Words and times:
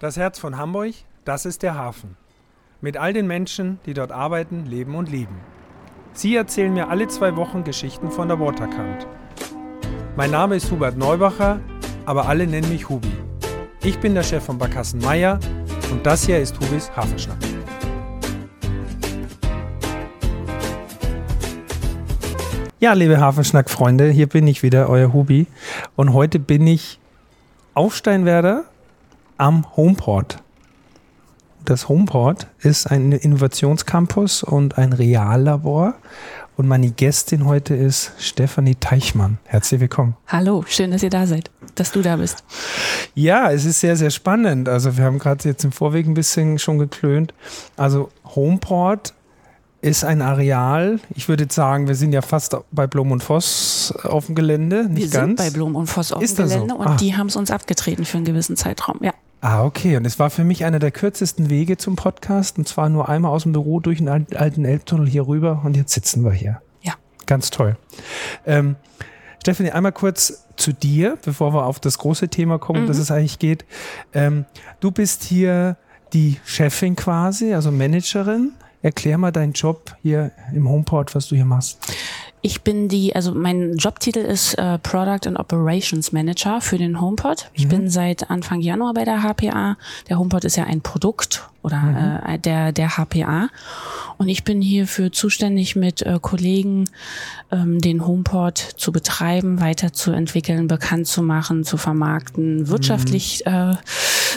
Das 0.00 0.16
Herz 0.16 0.40
von 0.40 0.58
Hamburg, 0.58 0.92
das 1.24 1.46
ist 1.46 1.62
der 1.62 1.76
Hafen. 1.76 2.16
Mit 2.80 2.96
all 2.96 3.12
den 3.12 3.28
Menschen, 3.28 3.78
die 3.86 3.94
dort 3.94 4.10
arbeiten, 4.10 4.66
leben 4.66 4.96
und 4.96 5.08
lieben. 5.08 5.36
Sie 6.14 6.34
erzählen 6.34 6.74
mir 6.74 6.88
alle 6.88 7.06
zwei 7.06 7.36
Wochen 7.36 7.62
Geschichten 7.62 8.10
von 8.10 8.26
der 8.26 8.40
Waterkant. 8.40 9.06
Mein 10.16 10.32
Name 10.32 10.56
ist 10.56 10.68
Hubert 10.72 10.96
Neubacher, 10.96 11.60
aber 12.06 12.26
alle 12.26 12.48
nennen 12.48 12.68
mich 12.70 12.88
Hubi. 12.88 13.12
Ich 13.84 14.00
bin 14.00 14.14
der 14.14 14.24
Chef 14.24 14.42
von 14.42 14.58
Barkassen 14.58 14.98
Meier 14.98 15.38
und 15.92 16.04
das 16.04 16.26
hier 16.26 16.40
ist 16.40 16.58
Hubis 16.58 16.90
Hafenschnack. 16.96 17.38
Ja, 22.80 22.94
liebe 22.94 23.20
Hafenschnack-Freunde, 23.20 24.10
hier 24.10 24.26
bin 24.26 24.48
ich 24.48 24.64
wieder, 24.64 24.88
euer 24.88 25.12
Hubi. 25.12 25.46
Und 25.94 26.12
heute 26.12 26.40
bin 26.40 26.66
ich 26.66 26.98
auf 27.74 27.94
Steinwerder 27.94 28.64
am 29.38 29.64
Homeport. 29.76 30.38
Das 31.64 31.88
Homeport 31.88 32.46
ist 32.60 32.90
ein 32.90 33.12
Innovationscampus 33.12 34.42
und 34.42 34.76
ein 34.76 34.92
Reallabor. 34.92 35.94
Und 36.56 36.68
meine 36.68 36.90
Gästin 36.90 37.46
heute 37.46 37.74
ist 37.74 38.12
Stefanie 38.18 38.76
Teichmann. 38.76 39.38
Herzlich 39.44 39.80
willkommen. 39.80 40.16
Hallo, 40.28 40.62
schön, 40.68 40.90
dass 40.92 41.02
ihr 41.02 41.10
da 41.10 41.26
seid, 41.26 41.50
dass 41.74 41.90
du 41.90 42.00
da 42.02 42.16
bist. 42.16 42.44
Ja, 43.14 43.50
es 43.50 43.64
ist 43.64 43.80
sehr, 43.80 43.96
sehr 43.96 44.10
spannend. 44.10 44.68
Also 44.68 44.96
wir 44.96 45.04
haben 45.04 45.18
gerade 45.18 45.48
jetzt 45.48 45.64
im 45.64 45.72
Vorweg 45.72 46.06
ein 46.06 46.14
bisschen 46.14 46.58
schon 46.58 46.78
geklönt. 46.78 47.34
Also 47.76 48.10
Homeport 48.36 49.14
ist 49.80 50.04
ein 50.04 50.22
Areal. 50.22 51.00
Ich 51.14 51.28
würde 51.28 51.44
jetzt 51.44 51.54
sagen, 51.56 51.88
wir 51.88 51.94
sind 51.96 52.12
ja 52.12 52.22
fast 52.22 52.56
bei 52.70 52.86
Blom 52.86 53.10
und 53.10 53.22
Voss 53.24 53.92
auf 54.04 54.26
dem 54.26 54.34
Gelände. 54.36 54.86
Nicht 54.88 55.12
wir 55.12 55.20
ganz. 55.20 55.40
sind 55.40 55.48
bei 55.48 55.50
Blom 55.50 55.74
und 55.74 55.86
Voss 55.88 56.12
auf 56.12 56.22
Ist 56.22 56.38
dem 56.38 56.44
das 56.44 56.52
so? 56.52 56.54
Gelände 56.60 56.74
und 56.76 56.86
Ah. 56.86 56.96
die 56.96 57.16
haben 57.16 57.26
es 57.26 57.36
uns 57.36 57.50
abgetreten 57.50 58.04
für 58.04 58.18
einen 58.18 58.26
gewissen 58.26 58.56
Zeitraum. 58.56 58.98
Ja. 59.02 59.12
Ah, 59.46 59.62
okay. 59.62 59.98
Und 59.98 60.06
es 60.06 60.18
war 60.18 60.30
für 60.30 60.42
mich 60.42 60.64
einer 60.64 60.78
der 60.78 60.90
kürzesten 60.90 61.50
Wege 61.50 61.76
zum 61.76 61.96
Podcast. 61.96 62.56
Und 62.56 62.66
zwar 62.66 62.88
nur 62.88 63.10
einmal 63.10 63.30
aus 63.30 63.42
dem 63.42 63.52
Büro 63.52 63.78
durch 63.78 63.98
den 63.98 64.08
al- 64.08 64.24
alten 64.34 64.64
Elbtunnel 64.64 65.06
hier 65.06 65.26
rüber. 65.26 65.60
Und 65.64 65.76
jetzt 65.76 65.92
sitzen 65.92 66.24
wir 66.24 66.32
hier. 66.32 66.62
Ja. 66.80 66.94
Ganz 67.26 67.50
toll. 67.50 67.76
Ähm, 68.46 68.76
Stefanie, 69.42 69.70
einmal 69.70 69.92
kurz 69.92 70.46
zu 70.56 70.72
dir, 70.72 71.18
bevor 71.22 71.52
wir 71.52 71.66
auf 71.66 71.78
das 71.78 71.98
große 71.98 72.30
Thema 72.30 72.58
kommen, 72.58 72.80
um 72.80 72.86
das 72.86 72.96
es 72.96 73.10
eigentlich 73.10 73.38
geht. 73.38 73.66
Ähm, 74.14 74.46
du 74.80 74.90
bist 74.90 75.24
hier 75.24 75.76
die 76.14 76.40
Chefin 76.46 76.96
quasi, 76.96 77.52
also 77.52 77.70
Managerin. 77.70 78.52
Erklär 78.80 79.18
mal 79.18 79.30
deinen 79.30 79.52
Job 79.52 79.94
hier 80.02 80.30
im 80.54 80.66
Homeport, 80.66 81.14
was 81.14 81.28
du 81.28 81.36
hier 81.36 81.44
machst. 81.44 81.78
Ich 82.46 82.60
bin 82.60 82.88
die, 82.88 83.16
also 83.16 83.32
mein 83.32 83.78
Jobtitel 83.78 84.18
ist 84.18 84.52
äh, 84.58 84.78
Product 84.78 85.26
and 85.26 85.38
Operations 85.38 86.12
Manager 86.12 86.60
für 86.60 86.76
den 86.76 87.00
HomePod. 87.00 87.48
Ich 87.54 87.68
bin 87.68 87.88
seit 87.88 88.30
Anfang 88.30 88.60
Januar 88.60 88.92
bei 88.92 89.06
der 89.06 89.22
HPA. 89.22 89.78
Der 90.10 90.18
HomePod 90.18 90.44
ist 90.44 90.56
ja 90.56 90.64
ein 90.64 90.82
Produkt 90.82 91.48
oder 91.64 92.22
äh, 92.26 92.38
der, 92.38 92.72
der 92.72 92.90
HPA. 92.98 93.48
Und 94.18 94.28
ich 94.28 94.44
bin 94.44 94.60
hierfür 94.60 95.10
zuständig 95.10 95.74
mit 95.74 96.02
äh, 96.02 96.18
Kollegen, 96.20 96.84
ähm, 97.50 97.80
den 97.80 98.06
HomePod 98.06 98.58
zu 98.58 98.92
betreiben, 98.92 99.60
weiterzuentwickeln, 99.60 100.68
bekannt 100.68 101.06
zu 101.06 101.22
machen, 101.22 101.64
zu 101.64 101.78
vermarkten, 101.78 102.68
wirtschaftlich 102.68 103.46
äh, 103.46 103.74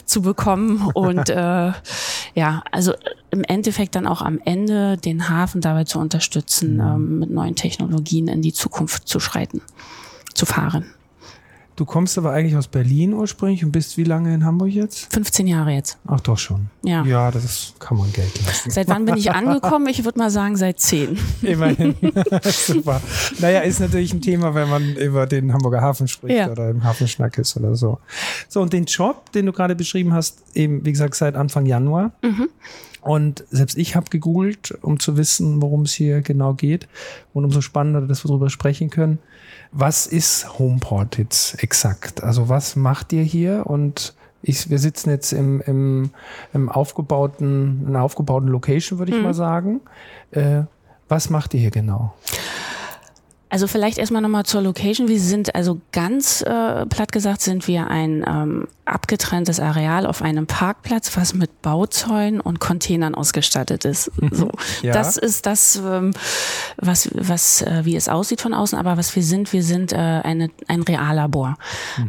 zu 0.05 0.21
bekommen 0.21 0.89
und 0.93 1.29
äh, 1.29 1.73
ja, 2.33 2.63
also 2.71 2.93
im 3.29 3.43
Endeffekt 3.43 3.95
dann 3.95 4.07
auch 4.07 4.21
am 4.21 4.39
Ende 4.45 4.95
den 4.97 5.29
Hafen 5.29 5.59
dabei 5.59 5.83
zu 5.83 5.99
unterstützen, 5.99 6.79
ähm, 6.79 7.19
mit 7.19 7.29
neuen 7.29 7.55
Technologien 7.55 8.29
in 8.29 8.41
die 8.41 8.53
Zukunft 8.53 9.07
zu 9.07 9.19
schreiten, 9.19 9.61
zu 10.33 10.45
fahren. 10.45 10.85
Du 11.77 11.85
kommst 11.85 12.17
aber 12.17 12.31
eigentlich 12.31 12.55
aus 12.57 12.67
Berlin 12.67 13.13
ursprünglich 13.13 13.63
und 13.63 13.71
bist 13.71 13.97
wie 13.97 14.03
lange 14.03 14.33
in 14.33 14.43
Hamburg 14.43 14.69
jetzt? 14.71 15.13
15 15.13 15.45
Jahre 15.45 15.69
jetzt. 15.73 15.99
Ach 16.07 16.19
doch 16.19 16.39
schon. 16.39 16.71
Ja. 16.83 17.05
Ja, 17.05 17.29
das 17.29 17.43
ist, 17.45 17.79
kann 17.79 17.97
man 17.99 18.11
gelten 18.11 18.43
lassen. 18.47 18.71
Seit 18.71 18.87
wann 18.87 19.05
bin 19.05 19.15
ich 19.15 19.29
angekommen? 19.31 19.85
Ich 19.87 20.03
würde 20.03 20.17
mal 20.17 20.31
sagen, 20.31 20.55
seit 20.57 20.79
10. 20.79 21.19
Immerhin. 21.43 21.93
Super. 22.43 22.99
Naja, 23.37 23.59
ist 23.59 23.79
natürlich 23.79 24.11
ein 24.11 24.21
Thema, 24.21 24.55
wenn 24.55 24.67
man 24.69 24.95
über 24.95 25.27
den 25.27 25.53
Hamburger 25.53 25.81
Hafen 25.81 26.07
spricht 26.07 26.35
Ja. 26.35 26.49
oder 26.49 26.71
im 26.71 26.83
Hafenschnack 26.83 27.37
ist 27.37 27.55
oder 27.55 27.75
so. 27.75 27.99
So, 28.49 28.59
und 28.61 28.73
den 28.73 28.85
Job, 28.85 29.31
den 29.33 29.45
du 29.45 29.51
gerade 29.51 29.75
beschrieben 29.75 30.15
hast, 30.15 30.41
eben, 30.55 30.83
wie 30.83 30.91
gesagt, 30.91 31.13
seit 31.13 31.35
Anfang 31.35 31.67
Januar. 31.67 32.11
Und 33.01 33.43
selbst 33.49 33.77
ich 33.77 33.95
habe 33.95 34.09
gegoogelt, 34.09 34.77
um 34.81 34.99
zu 34.99 35.17
wissen, 35.17 35.61
worum 35.61 35.83
es 35.83 35.93
hier 35.93 36.21
genau 36.21 36.53
geht. 36.53 36.87
Und 37.33 37.45
umso 37.45 37.61
spannender, 37.61 38.01
dass 38.01 38.23
wir 38.23 38.29
darüber 38.29 38.49
sprechen 38.49 38.89
können. 38.89 39.19
Was 39.71 40.07
ist 40.07 40.59
Homeport 40.59 41.17
jetzt 41.17 41.61
exakt? 41.63 42.23
Also 42.23 42.49
was 42.49 42.75
macht 42.75 43.13
ihr 43.13 43.23
hier? 43.23 43.65
Und 43.65 44.13
ich, 44.41 44.69
wir 44.69 44.79
sitzen 44.79 45.09
jetzt 45.09 45.33
im, 45.33 45.61
im, 45.61 46.11
im 46.53 46.69
aufgebauten, 46.69 47.83
in 47.83 47.87
einer 47.89 48.03
aufgebauten 48.03 48.49
Location, 48.49 48.99
würde 48.99 49.15
ich 49.15 49.21
mal 49.21 49.33
sagen. 49.33 49.81
Äh, 50.31 50.63
was 51.09 51.29
macht 51.29 51.53
ihr 51.53 51.59
hier 51.59 51.71
genau? 51.71 52.13
Also 53.49 53.67
vielleicht 53.67 53.97
erstmal 53.97 54.21
nochmal 54.21 54.45
zur 54.45 54.61
Location. 54.61 55.07
Wir 55.07 55.19
sind 55.19 55.55
also 55.55 55.79
ganz 55.91 56.41
äh, 56.41 56.85
platt 56.85 57.11
gesagt 57.11 57.41
sind 57.41 57.67
wir 57.67 57.87
ein 57.87 58.25
ähm, 58.27 58.67
abgetrenntes 58.85 59.59
Areal 59.59 60.05
auf 60.05 60.21
einem 60.21 60.47
Parkplatz, 60.47 61.15
was 61.15 61.33
mit 61.33 61.61
Bauzäunen 61.61 62.39
und 62.39 62.59
Containern 62.59 63.15
ausgestattet 63.15 63.85
ist. 63.85 64.11
So, 64.31 64.49
Ja. 64.81 64.93
das 64.93 65.17
ist 65.17 65.45
das, 65.45 65.77
ähm, 65.77 66.13
was 66.77 67.09
was 67.13 67.61
äh, 67.61 67.81
wie 67.85 67.95
es 67.95 68.09
aussieht 68.09 68.41
von 68.41 68.53
außen. 68.53 68.77
Aber 68.77 68.97
was 68.97 69.15
wir 69.15 69.23
sind, 69.23 69.53
wir 69.53 69.63
sind 69.63 69.93
äh, 69.93 69.95
eine 69.95 70.49
ein 70.67 70.81
Reallabor. 70.81 71.57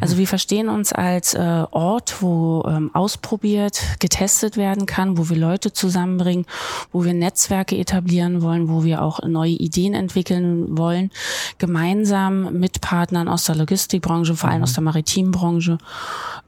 Also 0.01 0.19
wir 0.19 0.27
verstehen 0.27 0.69
uns 0.69 0.93
als 0.93 1.35
äh, 1.35 1.65
Ort, 1.71 2.21
wo 2.21 2.65
ähm, 2.69 2.91
ausprobiert, 2.95 3.81
getestet 4.01 4.57
werden 4.57 4.87
kann, 4.87 5.19
wo 5.19 5.29
wir 5.29 5.37
Leute 5.37 5.73
zusammenbringen, 5.73 6.47
wo 6.93 7.05
wir 7.05 7.15
Netzwerke 7.15 7.77
etablieren 7.77 8.43
wollen, 8.43 8.69
wo 8.69 8.85
wir 8.85 9.03
auch 9.03 9.21
neue 9.27 9.51
Ideen 9.53 9.95
entwickeln 9.95 10.77
wollen, 10.77 11.11
gemeinsam 11.59 12.59
mit 12.59 12.81
Partnern 12.81 13.29
aus 13.29 13.45
der 13.45 13.57
Logistikbranche, 13.57 14.35
vor 14.35 14.51
allem 14.51 14.63
aus 14.63 14.73
der 14.73 14.83
maritimen 14.83 15.33
Branche, 15.33 15.79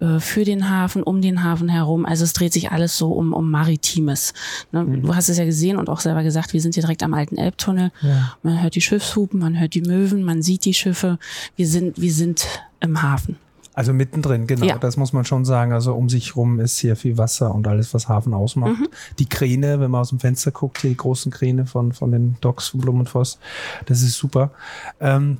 äh, 0.00 0.20
für 0.20 0.44
den 0.44 0.70
Hafen, 0.70 1.02
um 1.02 1.20
den 1.20 1.42
Hafen 1.42 1.68
herum. 1.68 2.06
Also 2.06 2.24
es 2.24 2.32
dreht 2.32 2.52
sich 2.52 2.70
alles 2.70 2.96
so 2.96 3.12
um, 3.12 3.32
um 3.32 3.50
Maritimes. 3.50 4.32
Ne? 4.72 5.00
Du 5.02 5.14
hast 5.14 5.28
es 5.28 5.38
ja 5.38 5.44
gesehen 5.44 5.76
und 5.76 5.88
auch 5.88 6.00
selber 6.00 6.22
gesagt, 6.22 6.52
wir 6.52 6.60
sind 6.60 6.74
hier 6.74 6.82
direkt 6.82 7.02
am 7.02 7.14
alten 7.14 7.36
Elbtunnel. 7.36 7.90
Man 8.42 8.62
hört 8.62 8.74
die 8.74 8.80
Schiffshupen, 8.80 9.40
man 9.40 9.58
hört 9.58 9.74
die 9.74 9.82
Möwen, 9.82 10.22
man 10.24 10.42
sieht 10.42 10.64
die 10.64 10.74
Schiffe. 10.74 11.18
Wir 11.56 11.66
sind, 11.66 12.00
wir 12.00 12.12
sind 12.12 12.46
im 12.80 13.02
Hafen. 13.02 13.36
Also 13.80 13.94
mittendrin, 13.94 14.46
genau. 14.46 14.66
Ja. 14.66 14.76
Das 14.78 14.98
muss 14.98 15.14
man 15.14 15.24
schon 15.24 15.46
sagen. 15.46 15.72
Also 15.72 15.94
um 15.94 16.10
sich 16.10 16.36
rum 16.36 16.60
ist 16.60 16.78
hier 16.78 16.96
viel 16.96 17.16
Wasser 17.16 17.54
und 17.54 17.66
alles, 17.66 17.94
was 17.94 18.08
Hafen 18.10 18.34
ausmacht. 18.34 18.78
Mhm. 18.78 18.88
Die 19.18 19.26
Kräne, 19.26 19.80
wenn 19.80 19.90
man 19.90 20.02
aus 20.02 20.10
dem 20.10 20.20
Fenster 20.20 20.50
guckt, 20.50 20.82
hier 20.82 20.90
die 20.90 20.96
großen 20.98 21.32
Kräne 21.32 21.64
von, 21.64 21.92
von 21.94 22.12
den 22.12 22.36
Docks 22.42 22.68
von 22.68 22.80
Blum 22.80 23.00
und 23.00 23.08
Voss, 23.08 23.38
das 23.86 24.02
ist 24.02 24.18
super. 24.18 24.50
Ähm, 25.00 25.38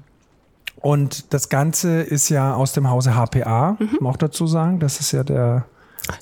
und 0.81 1.35
das 1.35 1.51
Ganze 1.51 2.01
ist 2.01 2.31
ja 2.31 2.55
aus 2.55 2.73
dem 2.73 2.89
Hause 2.89 3.15
HPA, 3.15 3.77
Mhm. 3.79 3.87
muss 3.91 4.01
man 4.01 4.13
auch 4.15 4.17
dazu 4.17 4.47
sagen. 4.47 4.81
Das 4.81 5.01
ist 5.01 5.13
ja 5.13 5.23
der, 5.23 5.67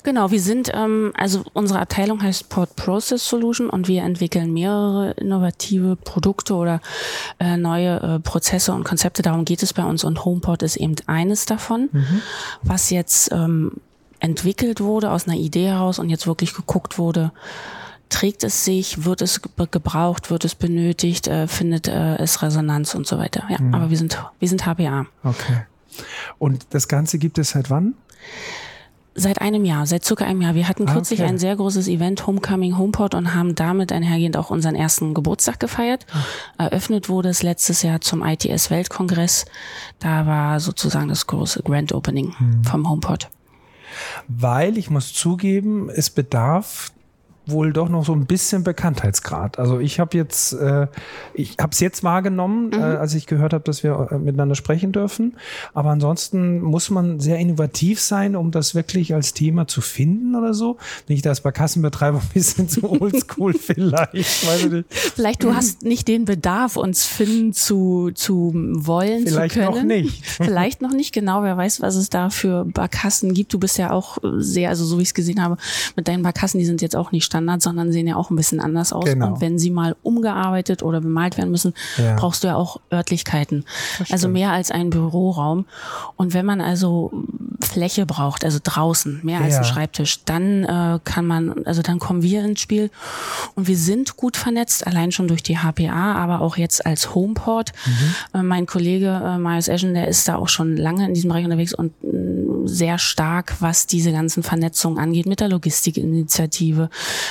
Genau, 0.03 0.31
wir 0.31 0.41
sind, 0.41 0.71
ähm, 0.73 1.11
also 1.15 1.43
unsere 1.53 1.79
Abteilung 1.79 2.21
heißt 2.21 2.49
Port 2.49 2.75
Process 2.75 3.27
Solution 3.27 3.69
und 3.69 3.87
wir 3.87 4.03
entwickeln 4.03 4.53
mehrere 4.53 5.11
innovative 5.11 5.95
Produkte 5.95 6.53
oder 6.55 6.81
äh, 7.39 7.57
neue 7.57 7.99
äh, 8.01 8.19
Prozesse 8.19 8.73
und 8.73 8.83
Konzepte. 8.83 9.21
Darum 9.21 9.45
geht 9.45 9.63
es 9.63 9.73
bei 9.73 9.83
uns 9.83 10.03
und 10.03 10.23
HomePort 10.25 10.63
ist 10.63 10.75
eben 10.77 10.95
eines 11.07 11.45
davon, 11.45 11.89
was 12.63 12.89
jetzt 12.89 13.31
ähm, 13.31 13.73
entwickelt 14.19 14.81
wurde 14.81 15.11
aus 15.11 15.27
einer 15.27 15.37
Idee 15.37 15.67
heraus 15.67 15.99
und 15.99 16.09
jetzt 16.09 16.27
wirklich 16.27 16.53
geguckt 16.53 16.97
wurde, 16.97 17.31
trägt 18.09 18.43
es 18.43 18.65
sich, 18.65 19.05
wird 19.05 19.21
es 19.21 19.41
ge- 19.41 19.67
gebraucht, 19.69 20.31
wird 20.31 20.43
es 20.43 20.55
benötigt, 20.55 21.27
äh, 21.27 21.47
findet 21.47 21.87
äh, 21.87 22.15
es 22.17 22.41
Resonanz 22.41 22.95
und 22.95 23.05
so 23.07 23.17
weiter. 23.17 23.43
Ja, 23.49 23.57
aber 23.71 23.89
wir 23.89 23.97
sind, 23.97 24.17
wir 24.39 24.47
sind 24.49 24.65
HPA. 24.65 25.05
okay. 25.23 25.65
Und 26.37 26.67
das 26.71 26.87
Ganze 26.87 27.17
gibt 27.17 27.37
es 27.39 27.49
seit 27.51 27.69
wann? 27.69 27.93
Seit 29.19 29.41
einem 29.41 29.65
Jahr, 29.65 29.85
seit 29.85 30.05
circa 30.05 30.23
einem 30.23 30.41
Jahr. 30.41 30.55
Wir 30.55 30.69
hatten 30.69 30.87
Ah, 30.87 30.93
kürzlich 30.93 31.19
okay. 31.19 31.27
ein 31.29 31.37
sehr 31.37 31.55
großes 31.55 31.89
Event, 31.89 32.25
Homecoming 32.25 32.77
Homeport, 32.77 33.15
und 33.15 33.35
haben 33.35 33.53
damit 33.53 33.91
einhergehend 33.91 34.37
auch 34.37 34.49
unseren 34.49 34.75
ersten 34.75 35.13
Geburtstag 35.13 35.59
gefeiert. 35.59 36.05
Ah. 36.57 36.65
Eröffnet 36.65 37.09
wurde 37.09 37.27
es 37.27 37.43
letztes 37.43 37.81
Jahr 37.83 37.99
zum 37.99 38.23
ITS 38.25 38.69
Weltkongress. 38.71 39.45
Da 39.99 40.25
war 40.25 40.59
sozusagen 40.61 41.09
das 41.09 41.27
große 41.27 41.63
Grand 41.63 41.91
Opening 41.91 42.33
Hm. 42.37 42.63
vom 42.63 42.89
Homeport. 42.89 43.29
Weil 44.29 44.77
ich 44.77 44.89
muss 44.89 45.13
zugeben, 45.13 45.89
es 45.89 46.09
bedarf 46.09 46.91
wohl 47.51 47.73
doch 47.73 47.89
noch 47.89 48.05
so 48.05 48.13
ein 48.13 48.25
bisschen 48.25 48.63
Bekanntheitsgrad. 48.63 49.59
Also 49.59 49.79
ich 49.79 49.99
habe 49.99 50.17
jetzt, 50.17 50.53
äh, 50.53 50.87
ich 51.33 51.57
habe 51.59 51.71
es 51.71 51.79
jetzt 51.79 52.03
wahrgenommen, 52.03 52.67
mhm. 52.67 52.73
äh, 52.73 52.97
als 52.97 53.13
ich 53.13 53.25
gehört 53.25 53.53
habe, 53.53 53.63
dass 53.63 53.83
wir 53.83 54.09
äh, 54.11 54.17
miteinander 54.17 54.55
sprechen 54.55 54.91
dürfen. 54.91 55.37
Aber 55.73 55.89
ansonsten 55.89 56.61
muss 56.61 56.89
man 56.89 57.19
sehr 57.19 57.37
innovativ 57.37 57.99
sein, 57.99 58.35
um 58.35 58.51
das 58.51 58.75
wirklich 58.75 59.13
als 59.13 59.33
Thema 59.33 59.67
zu 59.67 59.81
finden 59.81 60.35
oder 60.35 60.53
so. 60.53 60.77
Bin 61.07 61.15
ich 61.15 61.21
das 61.21 61.41
bei 61.41 61.51
Kassenbetreiber 61.51 62.19
ein 62.19 62.29
bisschen 62.33 62.69
zu 62.69 62.89
oldschool 63.01 63.53
vielleicht? 63.53 64.13
Weiß 64.47 64.65
ich 64.65 64.71
nicht. 64.71 64.93
Vielleicht 64.93 65.43
du 65.43 65.55
hast 65.55 65.83
nicht 65.83 66.07
den 66.07 66.25
Bedarf, 66.25 66.75
uns 66.75 67.05
finden 67.05 67.53
zu, 67.53 68.11
zu 68.13 68.51
wollen, 68.53 69.25
vielleicht 69.25 69.53
zu 69.53 69.59
können. 69.59 69.75
noch 69.75 69.83
nicht. 69.83 70.25
Vielleicht 70.39 70.81
noch 70.81 70.91
nicht, 70.91 71.13
genau. 71.13 71.43
Wer 71.43 71.57
weiß, 71.57 71.81
was 71.81 71.95
es 71.95 72.09
da 72.09 72.29
für 72.29 72.65
Barkassen 72.65 73.33
gibt. 73.33 73.53
Du 73.53 73.59
bist 73.59 73.77
ja 73.77 73.91
auch 73.91 74.17
sehr, 74.37 74.69
also 74.69 74.85
so 74.85 74.97
wie 74.97 75.03
ich 75.03 75.09
es 75.09 75.13
gesehen 75.13 75.41
habe, 75.41 75.57
mit 75.95 76.07
deinen 76.07 76.23
Barkassen, 76.23 76.59
die 76.59 76.65
sind 76.65 76.81
jetzt 76.81 76.95
auch 76.95 77.11
nicht 77.11 77.25
Standard, 77.39 77.61
sondern 77.61 77.91
sehen 77.91 78.07
ja 78.07 78.15
auch 78.15 78.29
ein 78.29 78.35
bisschen 78.35 78.59
anders 78.59 78.93
aus. 78.93 79.05
Genau. 79.05 79.27
Und 79.27 79.41
wenn 79.41 79.57
sie 79.57 79.71
mal 79.71 79.95
umgearbeitet 80.03 80.83
oder 80.83 81.01
bemalt 81.01 81.37
werden 81.37 81.51
müssen, 81.51 81.73
ja. 81.97 82.15
brauchst 82.15 82.43
du 82.43 82.47
ja 82.47 82.55
auch 82.55 82.79
Örtlichkeiten. 82.91 83.65
Also 84.09 84.27
mehr 84.27 84.51
als 84.51 84.71
ein 84.71 84.89
Büroraum. 84.89 85.65
Und 86.17 86.33
wenn 86.33 86.45
man 86.45 86.61
also 86.61 87.11
Fläche 87.63 88.05
braucht, 88.05 88.43
also 88.43 88.59
draußen, 88.61 89.21
mehr 89.23 89.41
als 89.41 89.53
ja. 89.53 89.59
ein 89.59 89.65
Schreibtisch, 89.65 90.23
dann 90.25 90.63
äh, 90.63 90.99
kann 91.03 91.25
man, 91.25 91.65
also 91.65 91.81
dann 91.81 91.99
kommen 91.99 92.21
wir 92.21 92.43
ins 92.43 92.61
Spiel. 92.61 92.89
Und 93.55 93.67
wir 93.67 93.77
sind 93.77 94.17
gut 94.17 94.37
vernetzt, 94.37 94.85
allein 94.85 95.11
schon 95.11 95.27
durch 95.27 95.43
die 95.43 95.57
HPA, 95.57 96.13
aber 96.15 96.41
auch 96.41 96.57
jetzt 96.57 96.85
als 96.85 97.15
Homeport. 97.15 97.71
Mhm. 97.85 98.39
Äh, 98.39 98.43
mein 98.43 98.65
Kollege 98.65 99.07
äh, 99.07 99.37
Marius 99.37 99.67
Eschen, 99.67 99.93
der 99.93 100.07
ist 100.07 100.27
da 100.27 100.35
auch 100.35 100.49
schon 100.49 100.75
lange 100.75 101.05
in 101.05 101.13
diesem 101.13 101.29
Bereich 101.29 101.45
unterwegs 101.45 101.73
und 101.73 101.93
äh, 102.03 102.48
sehr 102.67 102.97
stark, 102.97 103.55
was 103.59 103.87
diese 103.87 104.11
ganzen 104.11 104.43
Vernetzungen 104.43 104.99
angeht, 104.99 105.25
mit 105.25 105.39
der 105.39 105.49
Logistikinitiative, 105.49 106.89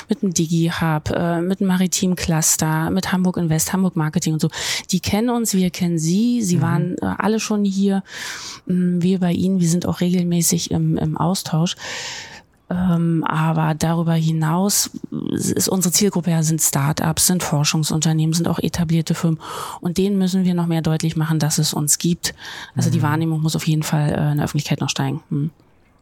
mit 0.08 0.22
dem 0.22 0.32
Digi-Hub, 0.32 1.10
äh, 1.10 1.40
mit 1.40 1.60
dem 1.60 1.66
Maritim 1.66 2.16
Cluster, 2.16 2.90
mit 2.90 3.12
Hamburg 3.12 3.36
Invest, 3.36 3.72
Hamburg 3.72 3.96
Marketing 3.96 4.34
und 4.34 4.40
so. 4.40 4.50
Die 4.90 5.00
kennen 5.00 5.30
uns, 5.30 5.54
wir 5.54 5.70
kennen 5.70 5.98
sie. 5.98 6.42
Sie 6.42 6.56
mhm. 6.56 6.62
waren 6.62 6.94
äh, 6.98 7.06
alle 7.18 7.40
schon 7.40 7.64
hier. 7.64 8.02
Ähm, 8.68 9.02
wir 9.02 9.20
bei 9.20 9.32
ihnen, 9.32 9.60
wir 9.60 9.68
sind 9.68 9.86
auch 9.86 10.00
regelmäßig 10.00 10.70
im, 10.70 10.96
im 10.96 11.16
Austausch. 11.16 11.76
Ähm, 12.70 13.24
aber 13.24 13.74
darüber 13.74 14.12
hinaus 14.12 14.90
ist 15.32 15.68
unsere 15.68 15.92
Zielgruppe 15.92 16.30
ja 16.30 16.42
sind 16.42 16.60
Startups, 16.60 17.26
sind 17.26 17.42
Forschungsunternehmen, 17.42 18.34
sind 18.34 18.46
auch 18.46 18.58
etablierte 18.58 19.14
Firmen 19.14 19.40
und 19.80 19.96
denen 19.96 20.18
müssen 20.18 20.44
wir 20.44 20.54
noch 20.54 20.66
mehr 20.66 20.82
deutlich 20.82 21.16
machen, 21.16 21.38
dass 21.38 21.58
es 21.58 21.72
uns 21.72 21.98
gibt. 21.98 22.34
Also 22.76 22.90
mhm. 22.90 22.92
die 22.92 23.02
Wahrnehmung 23.02 23.40
muss 23.40 23.56
auf 23.56 23.66
jeden 23.66 23.82
Fall 23.82 24.10
äh, 24.10 24.32
in 24.32 24.36
der 24.36 24.44
Öffentlichkeit 24.44 24.80
noch 24.80 24.90
steigen. 24.90 25.22
Hm. 25.30 25.50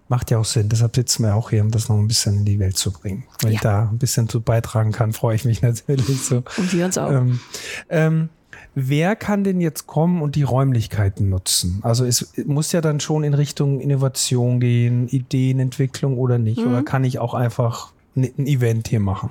Macht 0.09 0.31
ja 0.31 0.39
auch 0.39 0.45
Sinn. 0.45 0.69
Deshalb 0.69 0.95
sitzen 0.95 1.25
wir 1.25 1.35
auch 1.35 1.51
hier, 1.51 1.63
um 1.63 1.71
das 1.73 1.89
noch 1.89 1.97
ein 1.97 2.07
bisschen 2.07 2.39
in 2.39 2.45
die 2.45 2.61
Welt 2.61 2.77
zu 2.77 2.93
bringen. 2.93 3.25
Wenn 3.41 3.51
ja. 3.51 3.55
ich 3.57 3.61
da 3.61 3.89
ein 3.89 3.99
bisschen 3.99 4.29
zu 4.29 4.41
beitragen 4.41 4.93
kann, 4.93 5.13
freue 5.13 5.35
ich 5.35 5.45
mich 5.45 5.63
natürlich 5.63 6.23
so. 6.23 6.45
Und 6.57 6.73
wir 6.73 6.85
uns 6.85 6.97
auch. 6.97 7.11
Ähm, 7.11 7.41
ähm, 7.89 8.29
wer 8.77 9.17
kann 9.17 9.43
denn 9.43 9.61
jetzt 9.61 9.87
kommen 9.89 10.23
und 10.23 10.37
die 10.37 10.45
Räumlichkeiten 10.45 11.29
nutzen? 11.29 11.81
Also 11.83 12.05
es 12.05 12.33
muss 12.45 12.71
ja 12.71 12.81
dann 12.81 13.01
schon 13.01 13.25
in 13.25 13.35
Richtung 13.35 13.81
Innovation 13.81 14.61
gehen, 14.61 15.09
Ideenentwicklung 15.09 16.19
oder 16.19 16.39
nicht? 16.39 16.61
Mhm. 16.61 16.69
Oder 16.69 16.83
kann 16.83 17.03
ich 17.03 17.19
auch 17.19 17.35
einfach 17.35 17.93
ein 18.15 18.47
Event 18.47 18.89
hier 18.89 19.01
machen? 19.01 19.31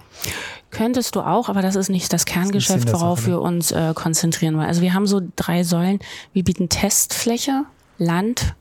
Könntest 0.71 1.15
du 1.15 1.21
auch, 1.21 1.47
aber 1.47 1.61
das 1.61 1.75
ist 1.75 1.89
nicht 1.89 2.11
das 2.11 2.25
Kerngeschäft, 2.25 2.91
worauf 2.91 3.27
wir 3.27 3.39
uns 3.39 3.71
äh, 3.71 3.93
konzentrieren 3.95 4.57
wollen. 4.57 4.67
Also 4.67 4.81
wir 4.81 4.93
haben 4.93 5.07
so 5.07 5.21
drei 5.35 5.63
Säulen. 5.63 5.99
Wir 6.33 6.43
bieten 6.43 6.67
Testfläche, 6.67 7.63
Land 7.97 8.41
Ne? 8.41 8.55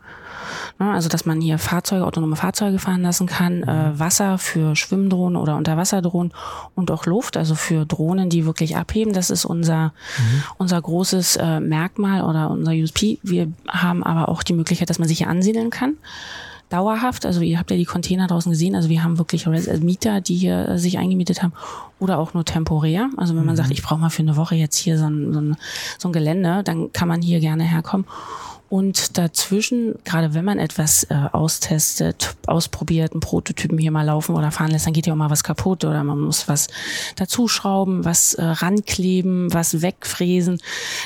Also 0.79 1.09
dass 1.09 1.27
man 1.27 1.41
hier 1.41 1.59
Fahrzeuge, 1.59 2.05
autonome 2.05 2.37
Fahrzeuge 2.37 2.79
fahren 2.79 3.03
lassen 3.03 3.27
kann, 3.27 3.63
äh, 3.63 3.91
mhm. 3.91 3.99
Wasser 3.99 4.39
für 4.39 4.77
Schwimmdrohnen 4.77 5.37
oder 5.37 5.57
Unterwasserdrohnen 5.57 6.33
und 6.75 6.91
auch 6.91 7.07
Luft, 7.07 7.37
also 7.37 7.55
für 7.55 7.87
Drohnen, 7.87 8.31
die 8.31 8.47
wirklich 8.47 8.77
abheben. 8.77 9.13
Das 9.13 9.31
ist 9.31 9.45
unser, 9.45 9.93
mhm. 10.19 10.43
unser 10.59 10.81
großes 10.81 11.37
äh, 11.37 11.61
Merkmal 11.61 12.23
oder 12.23 12.51
unser 12.51 12.73
USP. 12.73 13.19
Wir 13.23 13.51
haben 13.69 14.03
aber 14.03 14.29
auch 14.29 14.43
die 14.43 14.55
Möglichkeit, 14.55 14.91
dass 14.91 14.99
man 14.99 15.09
sich 15.09 15.19
hier 15.19 15.29
ansiedeln 15.29 15.71
kann 15.71 15.95
dauerhaft. 16.75 17.27
Also 17.27 17.41
ihr 17.41 17.59
habt 17.59 17.71
ja 17.71 17.77
die 17.77 17.85
Container 17.85 18.27
draußen 18.27 18.51
gesehen. 18.51 18.75
Also 18.75 18.89
wir 18.89 19.05
haben 19.05 19.19
wirklich 19.19 19.47
äh, 19.47 19.79
Mieter, 19.79 20.21
die 20.21 20.35
hier 20.35 20.69
äh, 20.69 20.79
sich 20.79 20.99
eingemietet 20.99 21.43
haben 21.43 21.53
oder 21.99 22.19
auch 22.19 22.35
nur 22.35 22.45
temporär. 22.45 23.11
Also 23.17 23.37
wenn 23.37 23.45
man 23.45 23.55
mhm. 23.55 23.59
sagt, 23.59 23.71
ich 23.71 23.83
brauche 23.83 24.01
mal 24.01 24.11
für 24.11 24.23
eine 24.23 24.37
Woche 24.37 24.57
jetzt 24.57 24.77
hier 24.77 24.99
so 24.99 25.07
ein, 25.07 25.33
so, 25.33 25.41
ein, 25.41 25.57
so 25.99 26.09
ein 26.09 26.13
Gelände, 26.13 26.63
dann 26.65 26.93
kann 26.93 27.09
man 27.09 27.23
hier 27.23 27.41
gerne 27.41 27.65
herkommen. 27.65 28.07
Und 28.75 29.19
dazwischen, 29.19 29.95
gerade 30.05 30.35
wenn 30.35 30.45
man 30.45 30.59
etwas 30.59 31.05
äh, 31.05 31.15
austestet, 31.31 32.35
ausprobiert, 32.49 33.13
einen 33.13 33.21
Prototypen 33.21 33.79
hier 33.79 33.93
mal 33.93 34.03
laufen 34.03 34.35
oder 34.35 34.51
fahren 34.51 34.73
lässt, 34.73 34.85
dann 34.85 34.93
geht 34.93 35.07
ja 35.07 35.13
auch 35.13 35.17
mal 35.17 35.31
was 35.31 35.45
kaputt 35.45 35.85
oder 35.85 36.03
man 36.03 36.19
muss 36.19 36.49
was 36.49 36.67
dazuschrauben, 37.15 38.05
was 38.05 38.35
äh, 38.35 38.43
rankleben, 38.43 39.55
was 39.55 39.81
wegfräsen. 39.81 40.59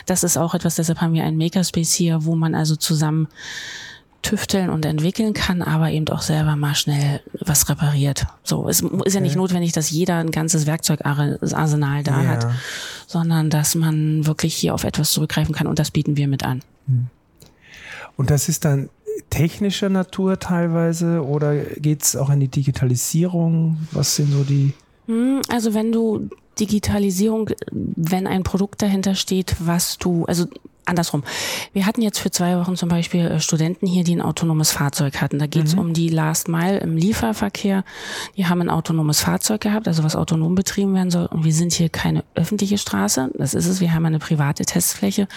Das 0.07 0.25
ist 0.25 0.39
auch 0.39 0.55
etwas, 0.55 0.77
deshalb 0.77 1.03
haben 1.03 1.13
wir 1.13 1.25
einen 1.25 1.37
Makerspace 1.37 1.93
hier, 1.93 2.25
wo 2.25 2.37
man 2.37 2.55
also 2.55 2.75
zusammen 2.75 3.29
tüfteln 4.23 4.71
und 4.71 4.87
entwickeln 4.87 5.35
kann, 5.35 5.61
aber 5.61 5.91
eben 5.91 6.09
auch 6.09 6.23
selber 6.23 6.57
mal 6.57 6.75
schnell 6.75 7.21
was 7.39 7.69
repariert. 7.69 8.25
So, 8.45 8.67
es 8.71 8.81
ist 8.81 9.13
ja 9.13 9.21
nicht 9.21 9.37
notwendig, 9.37 9.73
dass 9.73 9.91
jeder 9.91 10.17
ein 10.17 10.31
ganzes 10.31 10.65
Werkzeugarsenal 10.65 12.03
da 12.03 12.23
ja. 12.23 12.29
hat, 12.31 12.47
sondern 13.07 13.51
dass 13.51 13.75
man 13.75 14.25
wirklich 14.25 14.55
hier 14.55 14.73
auf 14.73 14.85
etwas 14.85 15.13
zurückgreifen 15.13 15.55
kann 15.55 15.67
und 15.67 15.79
das 15.79 15.91
bieten 15.91 16.17
wir 16.17 16.29
mit 16.29 16.47
an. 16.47 16.63
Hm. 16.87 17.09
Und 18.19 18.31
das 18.31 18.49
ist 18.49 18.67
dann 18.67 18.91
technischer 19.31 19.89
Natur 19.89 20.39
teilweise 20.41 21.25
oder 21.25 21.57
geht 21.57 22.03
es 22.03 22.17
auch 22.17 22.31
in 22.31 22.41
die 22.41 22.49
Digitalisierung? 22.49 23.79
Was 23.93 24.17
sind 24.17 24.33
so 24.33 24.43
die? 24.43 24.75
Hm, 25.07 25.41
also 25.49 25.73
wenn 25.73 25.93
du 25.93 26.29
Digitalisierung, 26.59 27.51
wenn 27.71 28.27
ein 28.27 28.43
Produkt 28.43 28.83
dahinter 28.83 29.15
steht, 29.15 29.57
was 29.61 29.99
du, 29.99 30.25
also 30.25 30.47
andersrum. 30.89 31.23
Wir 31.73 31.87
hatten 31.87 32.03
jetzt 32.03 32.19
für 32.19 32.31
zwei 32.31 32.57
Wochen 32.59 32.77
zum 32.77 32.89
Beispiel 32.89 33.27
äh, 33.27 33.41
Studenten 33.41 33.87
hier, 33.87 34.05
die 34.05 34.17
ein 34.17 34.23
autonomes 34.23 34.71
Fahrzeug 34.71 35.21
hatten. 35.21 35.39
Da 35.39 35.47
geht 35.47 35.67
es 35.67 35.75
mhm. 35.75 35.81
um 35.81 35.93
die 35.93 36.09
Last 36.09 36.49
Mile 36.49 36.79
im 36.79 36.97
Lieferverkehr. 36.97 37.85
Die 38.37 38.47
haben 38.47 38.61
ein 38.61 38.71
autonomes 38.71 39.21
Fahrzeug 39.21 39.61
gehabt, 39.61 39.89
also 39.89 40.05
was 40.05 40.17
autonom 40.17 40.55
betrieben 40.55 40.95
werden 40.95 41.11
soll. 41.11 41.27
Und 41.27 41.45
wir 41.45 41.53
sind 41.53 41.73
hier 41.73 41.89
keine 41.89 42.25
öffentliche 42.35 42.79
Straße. 42.79 43.31
Das 43.35 43.55
ist 43.55 43.67
es. 43.67 43.81
Wir 43.81 43.93
haben 43.93 44.07
eine 44.07 44.19
private 44.19 44.65
Testfläche. 44.65 45.29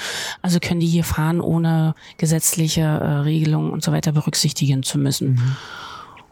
Also 0.42 0.59
können 0.59 0.80
die 0.80 0.88
hier 0.88 1.03
fahren, 1.03 1.42
ohne 1.42 1.95
gesetzliche 2.18 2.81
äh, 2.81 3.12
Regelungen 3.21 3.71
und 3.71 3.83
so 3.83 3.92
weiter 3.92 4.12
berücksichtigen 4.12 4.83
zu 4.83 4.98
müssen. 4.98 5.33
Mhm. 5.33 5.57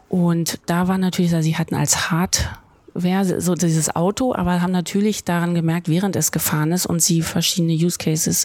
Und 0.08 0.58
da 0.66 0.88
war 0.88 0.98
natürlich, 0.98 1.32
also 1.32 1.44
sie 1.44 1.56
hatten 1.56 1.76
als 1.76 2.10
Hard 2.10 2.50
wäre 2.94 3.40
so 3.40 3.54
dieses 3.54 3.94
Auto, 3.94 4.34
aber 4.34 4.60
haben 4.62 4.72
natürlich 4.72 5.24
daran 5.24 5.54
gemerkt, 5.54 5.88
während 5.88 6.16
es 6.16 6.32
gefahren 6.32 6.72
ist 6.72 6.86
und 6.86 7.02
sie 7.02 7.22
verschiedene 7.22 7.72
Use 7.72 7.98
Cases 7.98 8.44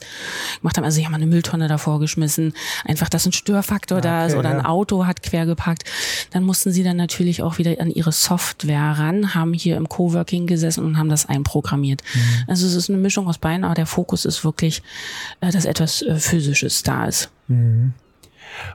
gemacht 0.60 0.78
haben. 0.78 0.86
Also 0.86 0.96
sie 0.96 1.06
haben 1.06 1.14
eine 1.14 1.26
Mülltonne 1.26 1.68
davor 1.68 2.00
geschmissen, 2.00 2.54
einfach, 2.84 3.10
dass 3.10 3.26
ein 3.26 3.32
Störfaktor 3.32 4.00
okay, 4.00 4.08
da 4.08 4.26
ist 4.26 4.36
oder 4.36 4.50
ja. 4.50 4.58
ein 4.58 4.66
Auto 4.66 5.06
hat 5.06 5.24
quer 5.24 5.46
geparkt. 5.46 5.84
Dann 6.32 6.44
mussten 6.44 6.72
sie 6.72 6.84
dann 6.84 6.98
natürlich 6.98 7.42
auch 7.42 7.58
wieder 7.58 7.80
an 7.80 7.90
ihre 7.90 8.12
Software 8.12 8.96
ran, 8.98 9.36
haben 9.36 9.54
hier 9.54 9.78
im 9.78 9.90
Coworking 9.90 10.48
gesessen 10.48 10.84
und 10.84 10.98
haben 10.98 11.10
das 11.10 11.26
einprogrammiert. 11.26 12.02
Mhm. 12.14 12.20
Also 12.48 12.68
es 12.68 12.76
ist 12.76 12.90
eine 12.90 13.00
Mischung 13.00 13.28
aus 13.28 13.38
beiden, 13.38 13.64
aber 13.64 13.76
der 13.76 13.86
Fokus 13.86 14.26
ist 14.26 14.44
wirklich, 14.44 14.84
äh, 15.42 15.52
dass 15.52 15.66
etwas 15.66 16.02
äh, 16.02 16.16
Physisches 16.16 16.84
da 16.84 17.06
ist. 17.06 17.30
Mhm. 17.48 17.94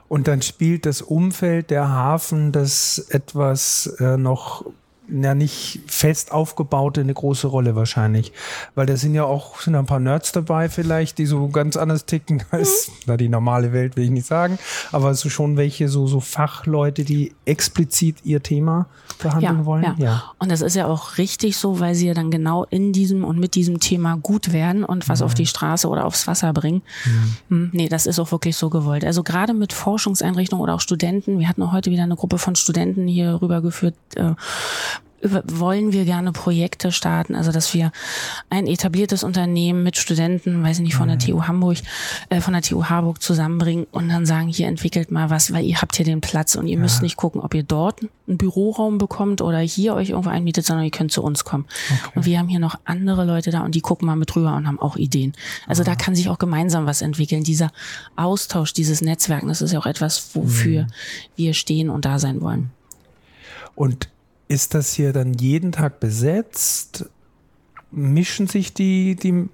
Und 0.07 0.27
dann 0.27 0.41
spielt 0.41 0.85
das 0.85 1.01
Umfeld 1.01 1.69
der 1.69 1.89
Hafen 1.89 2.51
das 2.51 2.99
etwas 3.09 3.87
äh, 3.99 4.17
noch 4.17 4.65
ja 5.11 5.35
nicht 5.35 5.90
fest 6.01 6.31
aufgebaute 6.31 7.01
eine 7.01 7.13
große 7.13 7.45
Rolle 7.45 7.75
wahrscheinlich. 7.75 8.33
Weil 8.73 8.87
da 8.87 8.97
sind 8.97 9.13
ja 9.13 9.23
auch 9.23 9.61
sind 9.61 9.75
ein 9.75 9.85
paar 9.85 9.99
Nerds 9.99 10.31
dabei 10.31 10.67
vielleicht, 10.67 11.19
die 11.19 11.27
so 11.27 11.47
ganz 11.49 11.77
anders 11.77 12.05
ticken 12.05 12.43
als 12.51 12.87
mhm. 12.87 12.93
na, 13.05 13.17
die 13.17 13.29
normale 13.29 13.71
Welt, 13.71 13.95
will 13.95 14.05
ich 14.05 14.09
nicht 14.09 14.25
sagen. 14.25 14.57
Aber 14.91 15.13
so 15.13 15.29
schon 15.29 15.57
welche 15.57 15.89
so, 15.89 16.07
so 16.07 16.19
Fachleute, 16.19 17.03
die 17.03 17.35
explizit 17.45 18.17
ihr 18.23 18.41
Thema 18.41 18.87
behandeln 19.19 19.59
ja, 19.59 19.65
wollen. 19.65 19.83
Ja. 19.83 19.95
ja. 19.99 20.23
Und 20.39 20.51
das 20.51 20.61
ist 20.61 20.75
ja 20.75 20.87
auch 20.87 21.19
richtig 21.19 21.55
so, 21.57 21.79
weil 21.79 21.93
sie 21.93 22.07
ja 22.07 22.15
dann 22.15 22.31
genau 22.31 22.65
in 22.71 22.93
diesem 22.93 23.23
und 23.23 23.39
mit 23.39 23.53
diesem 23.53 23.79
Thema 23.79 24.17
gut 24.17 24.53
werden 24.53 24.83
und 24.83 25.07
was 25.07 25.19
mhm. 25.19 25.25
auf 25.27 25.33
die 25.35 25.45
Straße 25.45 25.87
oder 25.87 26.05
aufs 26.05 26.25
Wasser 26.25 26.51
bringen. 26.51 26.81
Mhm. 27.05 27.37
Hm, 27.49 27.69
nee, 27.73 27.89
das 27.89 28.07
ist 28.07 28.17
auch 28.17 28.31
wirklich 28.31 28.55
so 28.55 28.71
gewollt. 28.71 29.05
Also 29.05 29.21
gerade 29.21 29.53
mit 29.53 29.71
Forschungseinrichtungen 29.71 30.63
oder 30.63 30.73
auch 30.73 30.81
Studenten, 30.81 31.37
wir 31.37 31.47
hatten 31.47 31.61
auch 31.61 31.73
heute 31.73 31.91
wieder 31.91 32.03
eine 32.03 32.15
Gruppe 32.15 32.39
von 32.39 32.55
Studenten 32.55 33.07
hier 33.07 33.39
rübergeführt, 33.39 33.93
äh, 34.15 34.33
wollen 35.23 35.93
wir 35.93 36.05
gerne 36.05 36.31
Projekte 36.31 36.91
starten, 36.91 37.35
also 37.35 37.51
dass 37.51 37.73
wir 37.73 37.91
ein 38.49 38.67
etabliertes 38.67 39.23
Unternehmen 39.23 39.83
mit 39.83 39.97
Studenten, 39.97 40.63
weiß 40.63 40.77
ich 40.77 40.83
nicht, 40.83 40.95
von 40.95 41.07
der 41.07 41.15
mhm. 41.15 41.19
TU 41.19 41.43
Hamburg, 41.43 41.77
äh, 42.29 42.41
von 42.41 42.53
der 42.53 42.61
TU 42.61 42.85
Harburg 42.85 43.21
zusammenbringen 43.21 43.85
und 43.91 44.09
dann 44.09 44.25
sagen, 44.25 44.47
hier 44.47 44.67
entwickelt 44.67 45.11
mal 45.11 45.29
was, 45.29 45.53
weil 45.53 45.63
ihr 45.65 45.81
habt 45.81 45.95
hier 45.95 46.05
den 46.05 46.21
Platz 46.21 46.55
und 46.55 46.67
ihr 46.67 46.75
ja. 46.75 46.79
müsst 46.79 47.01
nicht 47.01 47.17
gucken, 47.17 47.41
ob 47.41 47.53
ihr 47.53 47.63
dort 47.63 48.01
einen 48.27 48.37
Büroraum 48.37 48.97
bekommt 48.97 49.41
oder 49.41 49.59
hier 49.59 49.93
euch 49.95 50.09
irgendwo 50.09 50.29
einmietet, 50.29 50.65
sondern 50.65 50.85
ihr 50.85 50.91
könnt 50.91 51.11
zu 51.11 51.21
uns 51.21 51.43
kommen. 51.43 51.65
Okay. 51.89 52.11
Und 52.15 52.25
wir 52.25 52.39
haben 52.39 52.47
hier 52.47 52.59
noch 52.59 52.79
andere 52.85 53.25
Leute 53.25 53.51
da 53.51 53.61
und 53.61 53.75
die 53.75 53.81
gucken 53.81 54.07
mal 54.07 54.15
mit 54.15 54.35
rüber 54.35 54.55
und 54.55 54.67
haben 54.67 54.79
auch 54.79 54.95
Ideen. 54.95 55.33
Also 55.67 55.83
Aha. 55.83 55.91
da 55.91 55.95
kann 55.95 56.15
sich 56.15 56.29
auch 56.29 56.39
gemeinsam 56.39 56.85
was 56.85 57.01
entwickeln. 57.01 57.43
Dieser 57.43 57.71
Austausch, 58.15 58.73
dieses 58.73 59.01
Netzwerken, 59.01 59.47
das 59.47 59.61
ist 59.61 59.71
ja 59.71 59.79
auch 59.79 59.85
etwas, 59.85 60.35
wofür 60.35 60.83
mhm. 60.83 60.87
wir 61.35 61.53
stehen 61.53 61.89
und 61.89 62.05
da 62.05 62.19
sein 62.19 62.41
wollen. 62.41 62.71
Und 63.75 64.09
ist 64.51 64.73
das 64.73 64.93
hier 64.93 65.13
dann 65.13 65.33
jeden 65.33 65.71
Tag 65.71 66.01
besetzt? 66.01 67.09
Mischen 67.89 68.47
sich 68.47 68.73
die, 68.73 69.15
die 69.15 69.47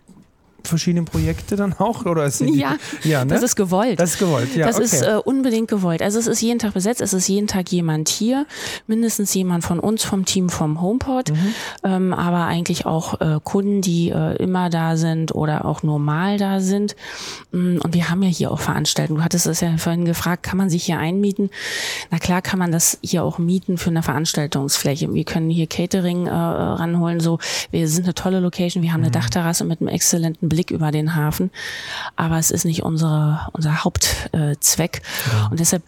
verschiedenen 0.63 1.05
Projekte 1.05 1.55
dann 1.55 1.73
auch? 1.73 2.05
Oder 2.05 2.27
ja, 2.27 2.75
die, 3.03 3.09
ja 3.09 3.25
ne? 3.25 3.33
das 3.33 3.43
ist 3.43 3.55
gewollt. 3.55 3.99
Das 3.99 4.11
ist 4.11 4.19
gewollt, 4.19 4.55
ja. 4.55 4.65
Das 4.65 4.75
okay. 4.75 4.85
ist 4.85 5.01
äh, 5.01 5.19
unbedingt 5.23 5.69
gewollt. 5.69 6.01
Also 6.01 6.19
es 6.19 6.27
ist 6.27 6.41
jeden 6.41 6.59
Tag 6.59 6.73
besetzt, 6.73 7.01
es 7.01 7.13
ist 7.13 7.27
jeden 7.27 7.47
Tag 7.47 7.71
jemand 7.71 8.09
hier, 8.09 8.45
mindestens 8.87 9.33
jemand 9.33 9.63
von 9.63 9.79
uns, 9.79 10.03
vom 10.03 10.25
Team 10.25 10.49
vom 10.49 10.81
HomePod, 10.81 11.31
mhm. 11.31 11.53
ähm, 11.83 12.13
aber 12.13 12.45
eigentlich 12.45 12.85
auch 12.85 13.19
äh, 13.21 13.39
Kunden, 13.43 13.81
die 13.81 14.09
äh, 14.09 14.35
immer 14.37 14.69
da 14.69 14.97
sind 14.97 15.33
oder 15.33 15.65
auch 15.65 15.83
normal 15.83 16.37
da 16.37 16.59
sind. 16.59 16.95
Mm, 17.51 17.77
und 17.77 17.93
wir 17.93 18.09
haben 18.09 18.23
ja 18.23 18.29
hier 18.29 18.51
auch 18.51 18.59
Veranstaltungen. 18.59 19.19
Du 19.19 19.23
hattest 19.23 19.47
es 19.47 19.61
ja 19.61 19.77
vorhin 19.77 20.05
gefragt, 20.05 20.43
kann 20.43 20.57
man 20.57 20.69
sich 20.69 20.83
hier 20.85 20.99
einmieten? 20.99 21.49
Na 22.11 22.17
klar 22.17 22.41
kann 22.41 22.59
man 22.59 22.71
das 22.71 22.97
hier 23.01 23.23
auch 23.23 23.37
mieten 23.37 23.77
für 23.77 23.89
eine 23.89 24.03
Veranstaltungsfläche. 24.03 25.13
Wir 25.13 25.23
können 25.23 25.49
hier 25.49 25.67
Catering 25.67 26.27
äh, 26.27 26.31
ranholen. 26.31 27.19
So, 27.19 27.39
wir 27.71 27.87
sind 27.87 28.05
eine 28.05 28.13
tolle 28.13 28.39
Location, 28.39 28.83
wir 28.83 28.93
haben 28.93 29.01
eine 29.01 29.09
mhm. 29.09 29.13
Dachterrasse 29.13 29.63
mit 29.65 29.81
einem 29.81 29.89
exzellenten 29.89 30.46
Blick 30.49 30.57
Blick 30.67 30.71
über 30.71 30.91
den 30.91 31.15
Hafen. 31.15 31.51
Aber 32.15 32.37
es 32.37 32.51
ist 32.51 32.65
nicht 32.65 32.83
unsere, 32.83 33.47
unser 33.53 33.83
Hauptzweck. 33.83 35.01
Ja. 35.31 35.47
Und 35.47 35.59
deshalb 35.59 35.83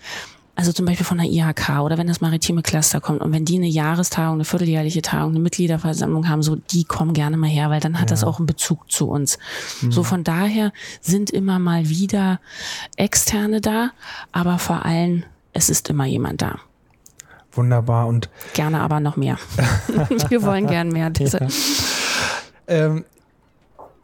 also 0.55 0.73
zum 0.73 0.85
Beispiel 0.85 1.05
von 1.05 1.17
der 1.17 1.27
IHK 1.27 1.79
oder 1.79 1.97
wenn 1.97 2.07
das 2.07 2.19
maritime 2.19 2.61
Cluster 2.61 2.99
kommt 2.99 3.21
und 3.21 3.31
wenn 3.31 3.45
die 3.45 3.55
eine 3.55 3.67
Jahrestagung, 3.67 4.33
eine 4.33 4.43
vierteljährliche 4.43 5.01
Tagung, 5.01 5.29
eine 5.29 5.39
Mitgliederversammlung 5.39 6.27
haben, 6.27 6.43
so 6.43 6.57
die 6.57 6.83
kommen 6.83 7.13
gerne 7.13 7.37
mal 7.37 7.49
her, 7.49 7.69
weil 7.69 7.79
dann 7.79 7.93
hat 7.93 8.09
ja. 8.09 8.15
das 8.15 8.25
auch 8.25 8.39
einen 8.39 8.45
Bezug 8.45 8.91
zu 8.91 9.07
uns. 9.07 9.39
Mhm. 9.81 9.93
So 9.93 10.03
von 10.03 10.25
daher 10.25 10.73
sind 10.99 11.29
immer 11.29 11.59
mal 11.59 11.87
wieder 11.87 12.41
Externe 12.97 13.61
da, 13.61 13.91
aber 14.33 14.59
vor 14.59 14.85
allem 14.85 15.23
es 15.53 15.69
ist 15.69 15.89
immer 15.89 16.05
jemand 16.05 16.41
da. 16.41 16.59
Wunderbar 17.53 18.07
und 18.07 18.29
gerne 18.53 18.81
aber 18.81 18.99
noch 18.99 19.15
mehr. 19.15 19.37
Wir 20.27 20.43
wollen 20.43 20.67
gern 20.67 20.89
mehr. 20.89 21.09
Ja. 21.17 21.47
Ähm, 22.67 23.05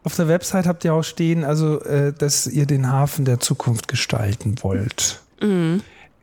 auf 0.06 0.16
der 0.16 0.28
Website 0.28 0.68
habt 0.68 0.86
ihr 0.86 0.94
auch 0.94 1.04
stehen, 1.04 1.44
also 1.44 1.82
äh, 1.82 2.14
dass 2.14 2.48
ihr 2.48 2.66
den 2.66 2.92
Hafen 2.92 3.26
der 3.26 3.40
Zukunft 3.40 3.88
gestalten 3.88 4.56
wollt. 4.62 5.22
Mhm. 5.42 5.82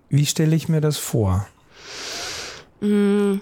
Wie 0.08 0.26
stelle 0.26 0.56
ich 0.56 0.68
mir 0.68 0.80
das 0.80 0.96
vor? 0.98 1.46
Mhm 2.80 3.40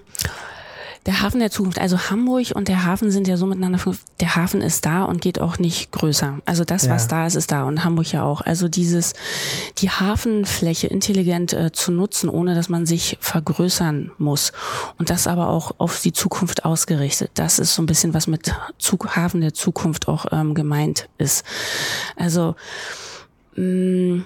der 1.05 1.21
Hafen 1.21 1.39
der 1.39 1.49
Zukunft, 1.49 1.79
also 1.79 1.97
Hamburg 1.97 2.51
und 2.53 2.67
der 2.67 2.85
Hafen 2.85 3.09
sind 3.09 3.27
ja 3.27 3.35
so 3.35 3.47
miteinander, 3.47 3.79
der 4.19 4.35
Hafen 4.35 4.61
ist 4.61 4.85
da 4.85 5.03
und 5.03 5.19
geht 5.19 5.41
auch 5.41 5.57
nicht 5.57 5.91
größer. 5.91 6.39
Also 6.45 6.63
das, 6.63 6.85
ja. 6.85 6.93
was 6.93 7.07
da 7.07 7.25
ist, 7.25 7.35
ist 7.35 7.51
da 7.51 7.63
und 7.63 7.83
Hamburg 7.83 8.11
ja 8.11 8.23
auch. 8.23 8.41
Also 8.41 8.67
dieses, 8.67 9.13
die 9.79 9.89
Hafenfläche 9.89 10.87
intelligent 10.87 11.53
äh, 11.53 11.71
zu 11.71 11.91
nutzen, 11.91 12.29
ohne 12.29 12.53
dass 12.53 12.69
man 12.69 12.85
sich 12.85 13.17
vergrößern 13.19 14.11
muss. 14.19 14.51
Und 14.99 15.09
das 15.09 15.25
aber 15.25 15.49
auch 15.49 15.71
auf 15.79 16.01
die 16.01 16.13
Zukunft 16.13 16.65
ausgerichtet. 16.65 17.31
Das 17.33 17.57
ist 17.57 17.73
so 17.73 17.81
ein 17.81 17.87
bisschen, 17.87 18.13
was 18.13 18.27
mit 18.27 18.53
Zug, 18.77 19.15
Hafen 19.15 19.41
der 19.41 19.55
Zukunft 19.55 20.07
auch 20.07 20.27
ähm, 20.31 20.53
gemeint 20.53 21.09
ist. 21.17 21.43
Also, 22.15 22.55
mh, 23.55 24.17
mm, 24.17 24.23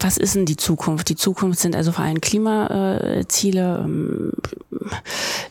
was 0.00 0.16
ist 0.18 0.34
denn 0.34 0.46
die 0.46 0.56
Zukunft? 0.56 1.08
Die 1.08 1.16
Zukunft 1.16 1.58
sind 1.58 1.74
also 1.74 1.92
vor 1.92 2.04
allem 2.04 2.20
Klimaziele, 2.20 3.82
ähm, 3.84 4.32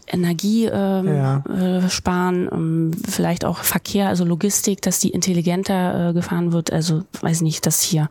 Energie 0.07 0.65
ähm, 0.65 1.07
ja. 1.07 1.43
äh, 1.45 1.89
sparen, 1.89 2.49
ähm, 2.51 2.91
vielleicht 3.07 3.43
auch 3.43 3.59
Verkehr, 3.59 4.07
also 4.07 4.23
Logistik, 4.23 4.81
dass 4.81 4.99
die 4.99 5.09
intelligenter 5.09 6.09
äh, 6.09 6.13
gefahren 6.13 6.53
wird. 6.53 6.71
Also 6.71 7.03
weiß 7.21 7.41
nicht, 7.41 7.65
dass 7.65 7.81
hier 7.81 8.09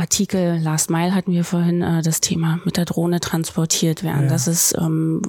Artikel 0.00 0.58
Last 0.62 0.88
Mile 0.88 1.14
hatten 1.14 1.32
wir 1.32 1.44
vorhin 1.44 1.82
äh, 1.82 2.00
das 2.00 2.22
Thema 2.22 2.58
mit 2.64 2.78
der 2.78 2.86
Drohne 2.86 3.20
transportiert 3.20 4.02
werden, 4.02 4.24
ja. 4.24 4.28
dass 4.30 4.46
es 4.46 4.74
ähm, 4.80 5.20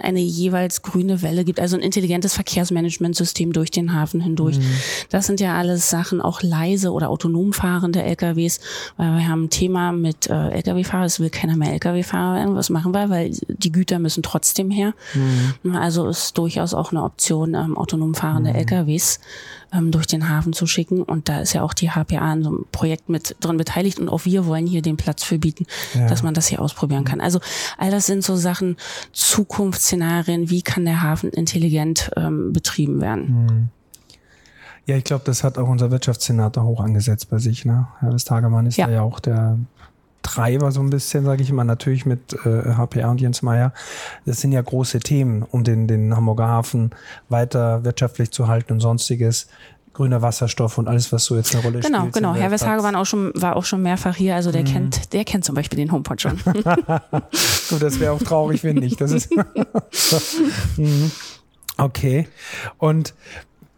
eine 0.00 0.18
jeweils 0.18 0.82
grüne 0.82 1.22
Welle 1.22 1.44
gibt, 1.44 1.60
also 1.60 1.76
ein 1.76 1.82
intelligentes 1.82 2.34
Verkehrsmanagementsystem 2.34 3.52
durch 3.52 3.70
den 3.70 3.94
Hafen 3.94 4.20
hindurch. 4.20 4.58
Mhm. 4.58 4.64
Das 5.10 5.28
sind 5.28 5.38
ja 5.38 5.56
alles 5.56 5.88
Sachen, 5.88 6.20
auch 6.20 6.42
leise 6.42 6.90
oder 6.90 7.10
autonom 7.10 7.52
fahrende 7.52 8.02
LKWs, 8.02 8.58
weil 8.96 9.12
wir 9.18 9.28
haben 9.28 9.44
ein 9.44 9.50
Thema 9.50 9.92
mit 9.92 10.28
äh, 10.28 10.48
LKW-Fahrer, 10.48 11.04
es 11.04 11.20
will 11.20 11.30
keiner 11.30 11.56
mehr 11.56 11.72
LKW-Fahrer 11.72 12.38
werden. 12.38 12.56
Was 12.56 12.70
machen 12.70 12.92
wir? 12.92 13.08
Weil 13.08 13.30
die 13.46 13.70
Güter 13.70 14.00
müssen 14.00 14.24
trotzdem 14.24 14.72
her. 14.72 14.94
Mhm. 15.14 15.76
Also 15.76 16.08
ist 16.08 16.36
durchaus 16.36 16.74
auch 16.74 16.90
eine 16.90 17.04
Option, 17.04 17.54
ähm, 17.54 17.76
autonom 17.78 18.14
fahrende 18.14 18.50
mhm. 18.50 18.56
LKWs 18.56 19.20
ähm, 19.72 19.90
durch 19.90 20.06
den 20.06 20.28
Hafen 20.28 20.52
zu 20.52 20.66
schicken. 20.66 21.02
Und 21.02 21.28
da 21.28 21.40
ist 21.40 21.52
ja 21.52 21.62
auch 21.62 21.74
die 21.74 21.90
HPA 21.90 22.32
in 22.32 22.42
so 22.42 22.50
einem 22.50 22.66
Projekt 22.72 23.08
mit 23.08 23.36
drin 23.40 23.56
beteiligt 23.56 23.91
und 23.98 24.08
auch 24.08 24.24
wir 24.24 24.46
wollen 24.46 24.66
hier 24.66 24.82
den 24.82 24.96
Platz 24.96 25.22
für 25.24 25.38
bieten, 25.38 25.66
ja. 25.94 26.06
dass 26.06 26.22
man 26.22 26.34
das 26.34 26.46
hier 26.46 26.60
ausprobieren 26.60 27.04
kann. 27.04 27.20
Also 27.20 27.40
all 27.78 27.90
das 27.90 28.06
sind 28.06 28.24
so 28.24 28.36
Sachen, 28.36 28.76
Zukunftsszenarien, 29.12 30.50
wie 30.50 30.62
kann 30.62 30.84
der 30.84 31.02
Hafen 31.02 31.30
intelligent 31.30 32.10
ähm, 32.16 32.52
betrieben 32.52 33.00
werden. 33.00 33.46
Mhm. 33.46 33.68
Ja, 34.86 34.96
ich 34.96 35.04
glaube, 35.04 35.22
das 35.24 35.44
hat 35.44 35.58
auch 35.58 35.68
unser 35.68 35.90
Wirtschaftssenator 35.90 36.64
hoch 36.64 36.80
angesetzt 36.80 37.30
bei 37.30 37.38
sich. 37.38 37.64
Ne? 37.64 37.86
Herr 38.00 38.16
Tagemann 38.16 38.66
ist 38.66 38.76
ja. 38.76 38.88
ja 38.90 39.02
auch 39.02 39.20
der 39.20 39.58
Treiber 40.22 40.72
so 40.72 40.80
ein 40.80 40.90
bisschen, 40.90 41.24
sage 41.24 41.42
ich 41.42 41.50
immer, 41.50 41.64
natürlich 41.64 42.06
mit 42.06 42.32
äh, 42.44 42.74
HPR 42.74 43.10
und 43.10 43.20
Jens 43.20 43.42
Meyer. 43.42 43.72
Das 44.24 44.40
sind 44.40 44.52
ja 44.52 44.62
große 44.62 45.00
Themen, 45.00 45.42
um 45.42 45.64
den, 45.64 45.86
den 45.86 46.16
Hamburger 46.16 46.48
Hafen 46.48 46.90
weiter 47.28 47.84
wirtschaftlich 47.84 48.30
zu 48.30 48.48
halten 48.48 48.74
und 48.74 48.80
sonstiges 48.80 49.48
grüner 49.94 50.22
Wasserstoff 50.22 50.78
und 50.78 50.88
alles, 50.88 51.12
was 51.12 51.24
so 51.24 51.36
jetzt 51.36 51.54
eine 51.54 51.62
Rolle 51.64 51.80
genau, 51.80 52.00
spielt. 52.00 52.14
Genau, 52.14 52.32
genau. 52.32 52.42
Herr 52.42 52.50
Westhage 52.50 52.82
war 52.82 52.96
auch 52.96 53.04
schon, 53.04 53.32
war 53.34 53.56
auch 53.56 53.64
schon 53.64 53.82
mehrfach 53.82 54.16
hier, 54.16 54.34
also 54.34 54.52
der 54.52 54.62
mhm. 54.62 54.66
kennt, 54.66 55.12
der 55.12 55.24
kennt 55.24 55.44
zum 55.44 55.54
Beispiel 55.54 55.76
den 55.76 55.92
HomePod 55.92 56.20
schon. 56.20 56.38
Gut, 56.44 57.82
das 57.82 58.00
wäre 58.00 58.12
auch 58.12 58.22
traurig, 58.22 58.64
wenn 58.64 58.76
nicht. 58.76 59.00
Das 59.00 59.12
ist 59.12 59.30
mhm. 60.76 61.10
okay. 61.76 62.28
Und 62.78 63.14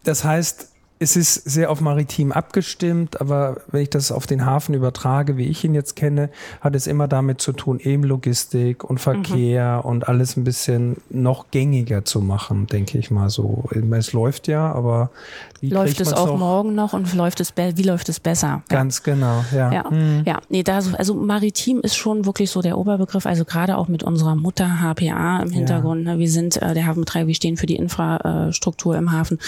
das 0.03 0.23
heißt, 0.23 0.71
es 0.97 1.17
ist 1.17 1.33
sehr 1.33 1.71
auf 1.71 1.81
maritim 1.81 2.31
abgestimmt, 2.31 3.19
aber 3.19 3.57
wenn 3.67 3.81
ich 3.81 3.89
das 3.89 4.13
auf 4.13 4.27
den 4.27 4.45
Hafen 4.45 4.73
übertrage, 4.73 5.35
wie 5.35 5.45
ich 5.47 5.63
ihn 5.65 5.75
jetzt 5.75 5.97
kenne, 5.97 6.29
hat 6.61 6.73
es 6.73 6.87
immer 6.87 7.09
damit 7.09 7.41
zu 7.41 7.51
tun, 7.51 7.79
eben 7.79 8.03
Logistik 8.03 8.83
und 8.83 8.99
Verkehr 8.99 9.81
mhm. 9.83 9.89
und 9.89 10.07
alles 10.07 10.37
ein 10.37 10.45
bisschen 10.45 10.97
noch 11.09 11.51
gängiger 11.51 12.05
zu 12.05 12.21
machen, 12.21 12.67
denke 12.67 12.97
ich 12.97 13.11
mal 13.11 13.29
so. 13.29 13.65
Es 13.91 14.13
läuft 14.13 14.47
ja, 14.47 14.71
aber 14.71 15.09
wie 15.59 15.69
läuft 15.69 15.99
es 15.99 16.13
auch 16.13 16.27
noch? 16.27 16.37
morgen 16.37 16.75
noch 16.75 16.93
und 16.93 17.13
läuft 17.13 17.39
es 17.39 17.53
wie 17.55 17.83
läuft 17.83 18.07
es 18.09 18.19
besser? 18.19 18.63
Ganz 18.69 19.01
ja. 19.05 19.13
genau, 19.13 19.45
ja. 19.53 19.73
Ja, 19.73 19.89
mhm. 19.89 20.23
ja. 20.25 20.39
nee, 20.49 20.63
da 20.63 20.79
also 20.97 21.13
maritim 21.13 21.81
ist 21.81 21.95
schon 21.95 22.25
wirklich 22.25 22.51
so 22.51 22.61
der 22.61 22.77
Oberbegriff, 22.77 23.25
also 23.25 23.43
gerade 23.45 23.77
auch 23.77 23.87
mit 23.87 24.03
unserer 24.03 24.35
Mutter 24.35 24.79
HPA 24.81 25.41
im 25.41 25.51
Hintergrund. 25.51 26.05
Ja. 26.05 26.13
Ne? 26.13 26.19
Wir 26.19 26.29
sind 26.29 26.61
äh, 26.61 26.73
der 26.73 26.85
Hafenbetreiber, 26.85 27.27
wir 27.27 27.35
stehen 27.35 27.57
für 27.57 27.65
die 27.65 27.75
Infrastruktur 27.75 28.97
im 28.97 29.11
Hafen. 29.11 29.39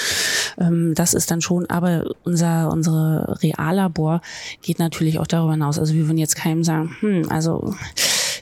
Ähm, 0.59 0.93
das 0.93 1.13
ist 1.13 1.31
dann 1.31 1.36
dann 1.37 1.41
schon, 1.41 1.69
aber 1.69 2.05
unser, 2.23 2.71
unsere 2.71 3.37
Reallabor 3.41 4.21
geht 4.61 4.79
natürlich 4.79 5.19
auch 5.19 5.27
darüber 5.27 5.53
hinaus. 5.53 5.79
Also 5.79 5.93
wir 5.93 6.07
würden 6.07 6.17
jetzt 6.17 6.35
keinem 6.35 6.63
sagen, 6.63 6.95
hm, 6.99 7.29
also 7.29 7.73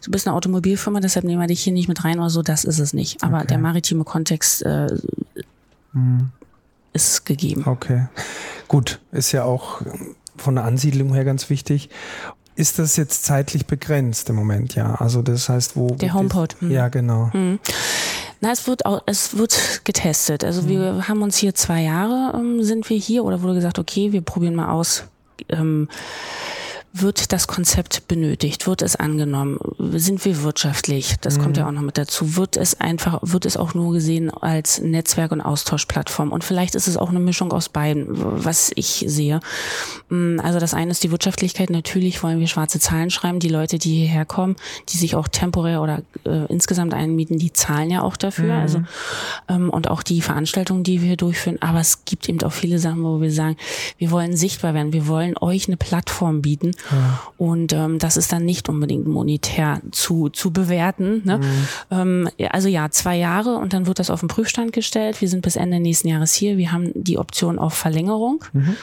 du 0.03 0.11
bist 0.11 0.27
eine 0.27 0.35
Automobilfirma, 0.35 0.99
deshalb 0.99 1.25
nehmen 1.25 1.41
wir 1.41 1.47
dich 1.47 1.61
hier 1.63 1.73
nicht 1.73 1.87
mit 1.87 2.03
rein 2.03 2.19
oder 2.19 2.29
so, 2.29 2.41
das 2.41 2.63
ist 2.63 2.79
es 2.79 2.93
nicht. 2.93 3.23
Aber 3.23 3.37
okay. 3.37 3.47
der 3.47 3.57
maritime 3.59 4.03
Kontext 4.03 4.63
äh, 4.63 4.87
hm. 5.93 6.29
ist 6.93 7.25
gegeben. 7.25 7.63
Okay. 7.65 8.07
Gut, 8.67 8.99
ist 9.11 9.31
ja 9.31 9.43
auch 9.43 9.81
von 10.37 10.55
der 10.55 10.63
Ansiedlung 10.63 11.13
her 11.13 11.25
ganz 11.25 11.49
wichtig. 11.49 11.89
Ist 12.57 12.79
das 12.79 12.95
jetzt 12.95 13.25
zeitlich 13.25 13.65
begrenzt 13.65 14.29
im 14.29 14.37
Moment, 14.37 14.75
ja? 14.75 14.95
Also 14.95 15.21
das 15.21 15.49
heißt, 15.49 15.75
wo. 15.75 15.89
Der 15.95 16.13
HomePod. 16.13 16.55
Hm. 16.61 16.71
Ja, 16.71 16.87
genau. 16.87 17.29
Hm. 17.33 17.59
Na, 18.41 18.51
es 18.51 18.67
wird 18.67 18.85
auch, 18.85 19.01
es 19.05 19.37
wird 19.37 19.81
getestet. 19.83 20.43
Also 20.43 20.63
mhm. 20.63 20.69
wir 20.69 21.07
haben 21.07 21.21
uns 21.21 21.37
hier 21.37 21.55
zwei 21.55 21.81
Jahre 21.81 22.37
ähm, 22.37 22.63
sind 22.63 22.89
wir 22.89 22.97
hier 22.97 23.23
oder 23.23 23.41
wurde 23.41 23.55
gesagt, 23.55 23.79
okay, 23.79 24.11
wir 24.11 24.21
probieren 24.21 24.55
mal 24.55 24.71
aus. 24.71 25.03
Ähm, 25.49 25.89
wird 27.01 27.33
das 27.33 27.47
Konzept 27.47 28.07
benötigt? 28.07 28.67
Wird 28.67 28.81
es 28.81 28.95
angenommen? 28.95 29.59
Sind 29.93 30.23
wir 30.23 30.43
wirtschaftlich? 30.43 31.15
Das 31.19 31.37
mhm. 31.37 31.43
kommt 31.43 31.57
ja 31.57 31.67
auch 31.67 31.71
noch 31.71 31.81
mit 31.81 31.97
dazu. 31.97 32.37
Wird 32.37 32.55
es 32.55 32.79
einfach, 32.79 33.19
wird 33.21 33.45
es 33.45 33.57
auch 33.57 33.73
nur 33.73 33.91
gesehen 33.91 34.29
als 34.29 34.79
Netzwerk 34.79 35.31
und 35.31 35.41
Austauschplattform? 35.41 36.31
Und 36.31 36.43
vielleicht 36.43 36.73
ist 36.75 36.87
es 36.87 36.95
auch 36.95 37.09
eine 37.09 37.19
Mischung 37.19 37.51
aus 37.51 37.69
beiden, 37.69 38.07
was 38.09 38.71
ich 38.75 39.03
sehe. 39.07 39.41
Mm, 40.09 40.39
also 40.39 40.59
das 40.59 40.73
eine 40.73 40.91
ist 40.91 41.03
die 41.03 41.11
Wirtschaftlichkeit. 41.11 41.69
Natürlich 41.69 42.23
wollen 42.23 42.39
wir 42.39 42.47
schwarze 42.47 42.79
Zahlen 42.79 43.09
schreiben. 43.09 43.39
Die 43.39 43.49
Leute, 43.49 43.77
die 43.77 43.95
hierher 43.95 44.25
kommen, 44.25 44.55
die 44.89 44.97
sich 44.97 45.15
auch 45.15 45.27
temporär 45.27 45.81
oder 45.81 46.01
äh, 46.25 46.45
insgesamt 46.47 46.93
einmieten, 46.93 47.37
die 47.37 47.51
zahlen 47.51 47.89
ja 47.89 48.03
auch 48.03 48.15
dafür. 48.15 48.55
Mhm. 48.55 48.61
Also 48.61 48.83
ähm, 49.49 49.69
und 49.69 49.89
auch 49.89 50.01
die 50.01 50.21
Veranstaltungen, 50.21 50.83
die 50.83 51.01
wir 51.01 51.17
durchführen. 51.17 51.61
Aber 51.61 51.79
es 51.79 52.05
gibt 52.05 52.29
eben 52.29 52.41
auch 52.43 52.53
viele 52.53 52.79
Sachen, 52.79 53.03
wo 53.03 53.19
wir 53.19 53.31
sagen, 53.31 53.57
wir 53.97 54.11
wollen 54.11 54.37
sichtbar 54.37 54.73
werden. 54.73 54.93
Wir 54.93 55.07
wollen 55.07 55.35
euch 55.41 55.67
eine 55.67 55.77
Plattform 55.77 56.41
bieten 56.41 56.71
und 57.37 57.73
ähm, 57.73 57.99
das 57.99 58.17
ist 58.17 58.31
dann 58.31 58.45
nicht 58.45 58.69
unbedingt 58.69 59.07
monetär 59.07 59.81
zu, 59.91 60.29
zu 60.29 60.51
bewerten. 60.51 61.21
Ne? 61.25 61.37
Mhm. 61.37 61.67
Ähm, 61.91 62.29
also 62.49 62.67
ja, 62.67 62.89
zwei 62.91 63.17
Jahre 63.17 63.55
und 63.55 63.73
dann 63.73 63.87
wird 63.87 63.99
das 63.99 64.09
auf 64.09 64.19
den 64.19 64.29
Prüfstand 64.29 64.73
gestellt. 64.73 65.21
Wir 65.21 65.29
sind 65.29 65.41
bis 65.41 65.55
Ende 65.55 65.79
nächsten 65.79 66.07
Jahres 66.07 66.33
hier. 66.33 66.57
Wir 66.57 66.71
haben 66.71 66.91
die 66.95 67.17
Option 67.17 67.59
auf 67.59 67.73
Verlängerung. 67.73 68.43
Mhm. 68.53 68.75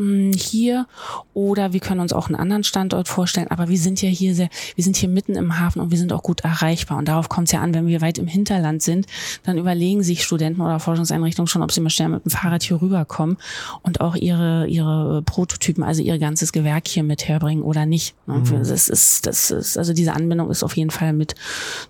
Mh, 0.00 0.36
hier 0.36 0.86
oder 1.34 1.72
wir 1.72 1.80
können 1.80 2.00
uns 2.00 2.12
auch 2.12 2.26
einen 2.26 2.36
anderen 2.36 2.64
Standort 2.64 3.08
vorstellen. 3.08 3.48
Aber 3.48 3.68
wir 3.68 3.78
sind 3.78 4.02
ja 4.02 4.08
hier 4.08 4.34
sehr, 4.34 4.48
wir 4.74 4.82
sind 4.82 4.96
hier 4.96 5.08
mitten 5.08 5.36
im 5.36 5.58
Hafen 5.60 5.80
und 5.80 5.90
wir 5.90 5.98
sind 5.98 6.12
auch 6.12 6.22
gut 6.22 6.40
erreichbar. 6.40 6.98
Und 6.98 7.08
darauf 7.08 7.28
kommt 7.28 7.48
es 7.48 7.52
ja 7.52 7.60
an, 7.60 7.74
wenn 7.74 7.86
wir 7.86 8.00
weit 8.00 8.18
im 8.18 8.26
Hinterland 8.26 8.82
sind, 8.82 9.06
dann 9.44 9.58
überlegen 9.58 10.02
sich 10.02 10.24
Studenten 10.24 10.60
oder 10.60 10.80
Forschungseinrichtungen 10.80 11.46
schon, 11.46 11.62
ob 11.62 11.72
sie 11.72 11.80
mal 11.80 11.90
schnell 11.90 12.08
mit 12.08 12.24
dem 12.24 12.30
Fahrrad 12.30 12.62
hier 12.62 12.80
rüberkommen 12.80 13.36
und 13.82 14.00
auch 14.00 14.16
ihre, 14.16 14.66
ihre 14.66 15.22
Prototypen, 15.22 15.84
also 15.84 16.02
ihr 16.02 16.18
ganzes 16.18 16.52
Gewerk 16.52 16.88
hier 16.88 17.02
mit 17.02 17.28
herbringen 17.28 17.62
oder 17.62 17.86
nicht. 17.86 18.14
Ne? 18.26 18.38
Mhm. 18.38 18.58
Das 18.58 18.88
ist, 18.88 19.26
das 19.26 19.50
ist, 19.50 19.76
also 19.76 19.92
diese 19.92 20.14
Anbindung 20.14 20.50
ist 20.50 20.62
auf 20.62 20.76
jeden 20.76 20.90
Fall 20.90 21.12
mit 21.12 21.34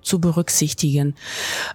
zu 0.02 0.20
berücksichtigen. 0.20 1.14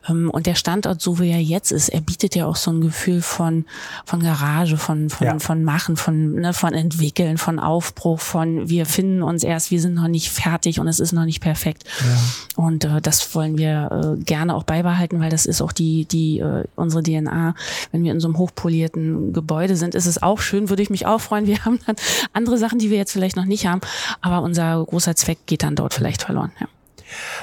Ähm, 0.07 0.29
und 0.29 0.45
der 0.45 0.55
Standort, 0.55 1.01
so 1.01 1.19
wie 1.19 1.29
er 1.29 1.41
jetzt 1.41 1.71
ist, 1.71 1.89
er 1.89 2.01
bietet 2.01 2.35
ja 2.35 2.45
auch 2.45 2.55
so 2.55 2.71
ein 2.71 2.81
Gefühl 2.81 3.21
von, 3.21 3.65
von 4.05 4.19
Garage, 4.21 4.77
von, 4.77 5.09
von, 5.09 5.27
ja. 5.27 5.39
von 5.39 5.63
Machen, 5.63 5.97
von, 5.97 6.24
ne, 6.33 6.53
von 6.53 6.73
Entwickeln, 6.73 7.37
von 7.37 7.59
Aufbruch, 7.59 8.19
von 8.19 8.69
wir 8.69 8.85
finden 8.85 9.21
uns 9.21 9.43
erst, 9.43 9.71
wir 9.71 9.81
sind 9.81 9.95
noch 9.95 10.07
nicht 10.07 10.29
fertig 10.31 10.79
und 10.79 10.87
es 10.87 10.99
ist 10.99 11.11
noch 11.11 11.25
nicht 11.25 11.41
perfekt. 11.41 11.83
Ja. 11.99 12.63
Und 12.63 12.85
äh, 12.85 13.01
das 13.01 13.35
wollen 13.35 13.57
wir 13.57 14.15
äh, 14.17 14.23
gerne 14.23 14.55
auch 14.55 14.63
beibehalten, 14.63 15.19
weil 15.19 15.29
das 15.29 15.45
ist 15.45 15.61
auch 15.61 15.71
die, 15.71 16.05
die 16.05 16.39
äh, 16.39 16.63
unsere 16.75 17.03
DNA. 17.03 17.55
Wenn 17.91 18.03
wir 18.03 18.11
in 18.11 18.19
so 18.19 18.27
einem 18.27 18.37
hochpolierten 18.37 19.33
Gebäude 19.33 19.75
sind, 19.75 19.95
ist 19.95 20.05
es 20.05 20.21
auch 20.21 20.39
schön, 20.39 20.69
würde 20.69 20.83
ich 20.83 20.89
mich 20.89 21.05
auch 21.05 21.21
freuen. 21.21 21.47
Wir 21.47 21.63
haben 21.65 21.79
dann 21.85 21.95
andere 22.33 22.57
Sachen, 22.57 22.79
die 22.79 22.89
wir 22.89 22.97
jetzt 22.97 23.11
vielleicht 23.11 23.35
noch 23.35 23.45
nicht 23.45 23.67
haben, 23.67 23.81
aber 24.21 24.41
unser 24.41 24.83
großer 24.83 25.15
Zweck 25.15 25.39
geht 25.45 25.63
dann 25.63 25.75
dort 25.75 25.93
vielleicht 25.93 26.23
verloren. 26.23 26.51
Ja. 26.59 26.67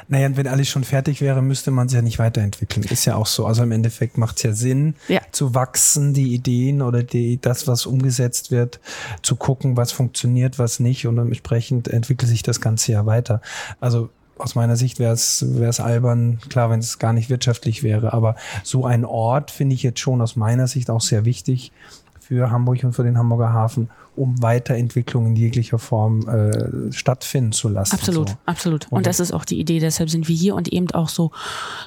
Naja, 0.09 0.27
und 0.27 0.37
wenn 0.37 0.47
alles 0.47 0.69
schon 0.69 0.85
fertig 0.85 1.21
wäre, 1.21 1.43
müsste 1.43 1.71
man 1.71 1.87
es 1.87 1.93
ja 1.93 2.03
nicht 2.03 2.19
weiterentwickeln. 2.19 2.85
Ist 2.85 3.05
ja 3.05 3.17
auch 3.17 3.27
so. 3.27 3.47
Also 3.47 3.63
im 3.63 3.73
Endeffekt 3.73 4.19
macht 4.19 4.37
es 4.37 4.43
ja 4.43 4.53
Sinn, 4.53 4.95
ja. 5.09 5.21
zu 5.33 5.55
wachsen, 5.55 6.15
die 6.15 6.35
Ideen 6.35 6.83
oder 6.83 7.03
die, 7.03 7.41
das, 7.41 7.67
was 7.67 7.87
umgesetzt 7.87 8.51
wird, 8.51 8.81
zu 9.23 9.37
gucken, 9.37 9.77
was 9.77 9.93
funktioniert, 9.93 10.59
was 10.59 10.81
nicht. 10.81 11.07
Und 11.07 11.19
entsprechend 11.19 11.89
entwickelt 11.89 12.29
sich 12.29 12.43
das 12.43 12.61
Ganze 12.61 12.93
ja 12.93 13.07
weiter. 13.07 13.41
Also 13.81 14.11
aus 14.39 14.55
meiner 14.55 14.77
Sicht 14.77 14.99
wäre 14.99 15.13
es 15.13 15.45
wäre 15.49 15.71
es 15.71 15.81
albern, 15.81 16.39
klar, 16.49 16.71
wenn 16.71 16.81
es 16.81 16.99
gar 16.99 17.13
nicht 17.13 17.31
wirtschaftlich 17.31 17.83
wäre, 17.83 18.13
aber 18.13 18.35
so 18.65 18.85
ein 18.85 19.05
Ort 19.05 19.51
finde 19.51 19.75
ich 19.75 19.83
jetzt 19.83 20.01
schon 20.01 20.21
aus 20.21 20.37
meiner 20.37 20.67
Sicht 20.67 20.91
auch 20.91 21.01
sehr 21.01 21.25
wichtig 21.25 21.71
für 22.19 22.51
Hamburg 22.51 22.83
und 22.83 22.93
für 22.93 23.05
den 23.05 23.19
Hamburger 23.19 23.53
Hafen, 23.53 23.91
um 24.15 24.43
Weiterentwicklung 24.43 25.29
in 25.29 25.37
jeglicher 25.37 25.79
Form 25.79 26.29
äh, 26.29 26.93
stattfinden 26.93 27.53
zu 27.53 27.69
lassen. 27.69 27.95
Absolut, 27.95 28.31
so. 28.31 28.35
absolut. 28.45 28.85
Und, 28.87 28.99
und, 28.99 29.07
das 29.07 29.21
ist 29.21 29.33
auch 29.33 29.45
die 29.45 29.59
Idee, 29.59 29.81
deshalb 29.81 30.11
sind 30.11 30.29
wir 30.29 30.37
hier 30.37 30.55
und 30.55 30.69
eben 30.69 30.91
auch 30.91 31.09
so, 31.09 31.31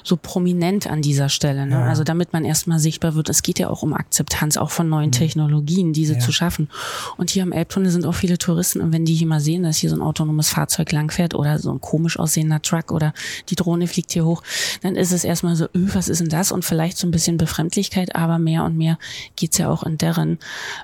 so 0.02 0.16
prominent 0.16 0.88
an 0.88 1.02
dieser 1.02 1.28
Stelle. 1.28 1.66
Ne? 1.66 1.76
Ja. 1.76 1.84
Also 1.84 2.02
damit 2.02 2.32
man 2.32 2.44
erstmal 2.44 2.80
sichtbar 2.80 3.14
wird, 3.14 3.28
es 3.28 3.42
geht 3.42 3.60
ja 3.60 3.70
auch 3.70 3.82
um 3.82 3.94
Akzeptanz, 3.94 4.56
auch 4.56 4.70
von 4.70 4.88
neuen 4.88 5.06
mhm. 5.06 5.12
Technologien, 5.12 5.92
diese 5.92 6.14
ja. 6.14 6.18
zu 6.18 6.32
schaffen. 6.32 6.68
Und 7.16 7.30
hier 7.30 7.44
am 7.44 7.52
Elbtunnel 7.52 7.90
sind 7.90 8.04
auch 8.06 8.14
viele 8.14 8.38
Touristen 8.38 8.80
und 8.80 8.92
wenn 8.92 9.04
die 9.04 9.14
hier 9.14 9.28
mal 9.28 9.40
sehen, 9.40 9.62
dass 9.62 9.76
hier 9.76 9.90
so 9.90 9.96
ein 9.96 10.02
autonomes 10.02 10.48
Fahrzeug 10.48 10.90
langfährt 10.90 11.34
oder 11.34 11.60
so 11.60 11.70
ein 11.70 11.80
komisch 11.80 12.18
aussehender 12.18 12.60
Truck 12.60 12.90
oder 12.90 13.14
die 13.48 13.54
Drohne 13.54 13.86
fliegt 13.86 14.12
hier 14.12 14.24
hoch, 14.24 14.42
dann 14.82 14.96
ist 14.96 15.12
es 15.12 15.22
erstmal 15.22 15.54
so, 15.54 15.66
öh, 15.66 15.88
was 15.94 16.08
ist 16.08 16.20
denn 16.20 16.28
das? 16.28 16.50
Und 16.50 16.64
vielleicht 16.64 16.98
so 16.98 17.06
ein 17.06 17.12
bisschen 17.12 17.36
Befremdlichkeit, 17.36 18.16
aber 18.16 18.38
mehr 18.38 18.64
und 18.64 18.76
mehr 18.76 18.98
geht's 19.36 19.58
ja 19.58 19.70
auch 19.70 19.84
in 19.84 19.96
deren 19.96 20.38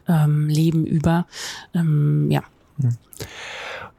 ähm, 0.09 0.49
Leben 0.49 0.87
über 0.87 1.27
ähm, 1.75 2.31
ja. 2.31 2.43
Hm. 2.81 2.97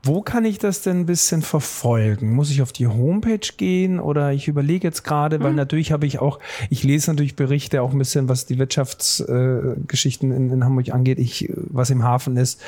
Wo 0.06 0.22
kann 0.22 0.44
ich 0.44 0.60
das 0.60 0.82
denn 0.82 1.00
ein 1.00 1.06
bisschen 1.06 1.42
verfolgen? 1.42 2.34
Muss 2.34 2.52
ich 2.52 2.62
auf 2.62 2.74
die 2.74 2.88
Homepage 2.88 3.48
gehen 3.56 4.02
oder 4.02 4.34
ich 4.34 4.50
überlege 4.50 4.86
jetzt 4.86 5.04
gerade, 5.04 5.40
weil 5.40 5.52
mhm. 5.52 5.58
natürlich 5.58 5.94
habe 5.94 6.06
ich 6.06 6.20
auch, 6.20 6.40
ich 6.70 6.84
lese 6.84 7.12
natürlich 7.12 7.38
Berichte 7.38 7.82
auch 7.82 7.94
ein 7.94 8.00
bisschen, 8.00 8.28
was 8.28 8.46
die 8.46 8.60
Wirtschaftsgeschichten 8.60 10.32
äh, 10.32 10.36
in, 10.36 10.50
in, 10.52 10.66
Hamburg 10.66 10.90
angeht, 10.94 11.20
ich, 11.20 11.50
was 11.56 11.90
im 11.90 12.04
Hafen 12.04 12.36
ist. 12.36 12.60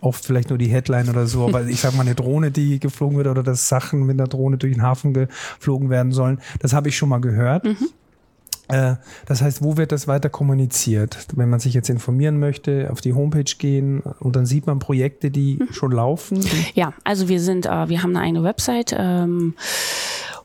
Oft 0.00 0.24
vielleicht 0.24 0.48
nur 0.48 0.58
die 0.58 0.66
Headline 0.66 1.10
oder 1.10 1.26
so, 1.26 1.46
aber 1.46 1.66
ich 1.66 1.78
sage 1.78 1.94
mal 1.96 2.02
eine 2.02 2.14
Drohne, 2.14 2.50
die 2.50 2.80
geflogen 2.80 3.18
wird 3.18 3.28
oder 3.28 3.42
dass 3.42 3.68
Sachen 3.68 4.04
mit 4.04 4.18
einer 4.18 4.26
Drohne 4.26 4.56
durch 4.56 4.72
den 4.72 4.82
Hafen 4.82 5.12
geflogen 5.12 5.90
werden 5.90 6.10
sollen. 6.10 6.40
Das 6.58 6.72
habe 6.72 6.88
ich 6.88 6.96
schon 6.96 7.10
mal 7.10 7.20
gehört. 7.20 7.64
Mhm. 7.64 7.76
Äh, 8.72 8.96
das 9.26 9.42
heißt, 9.42 9.62
wo 9.62 9.76
wird 9.76 9.92
das 9.92 10.08
weiter 10.08 10.30
kommuniziert? 10.30 11.26
Wenn 11.36 11.50
man 11.50 11.60
sich 11.60 11.74
jetzt 11.74 11.90
informieren 11.90 12.38
möchte, 12.38 12.88
auf 12.90 13.02
die 13.02 13.12
Homepage 13.12 13.52
gehen 13.58 14.00
und 14.00 14.34
dann 14.34 14.46
sieht 14.46 14.66
man 14.66 14.78
Projekte, 14.78 15.30
die 15.30 15.58
mhm. 15.60 15.72
schon 15.72 15.92
laufen? 15.92 16.40
Ja, 16.74 16.94
also 17.04 17.28
wir 17.28 17.40
sind, 17.40 17.66
äh, 17.66 17.88
wir 17.88 18.02
haben 18.02 18.16
eine 18.16 18.42
Website. 18.42 18.94
Ähm 18.98 19.54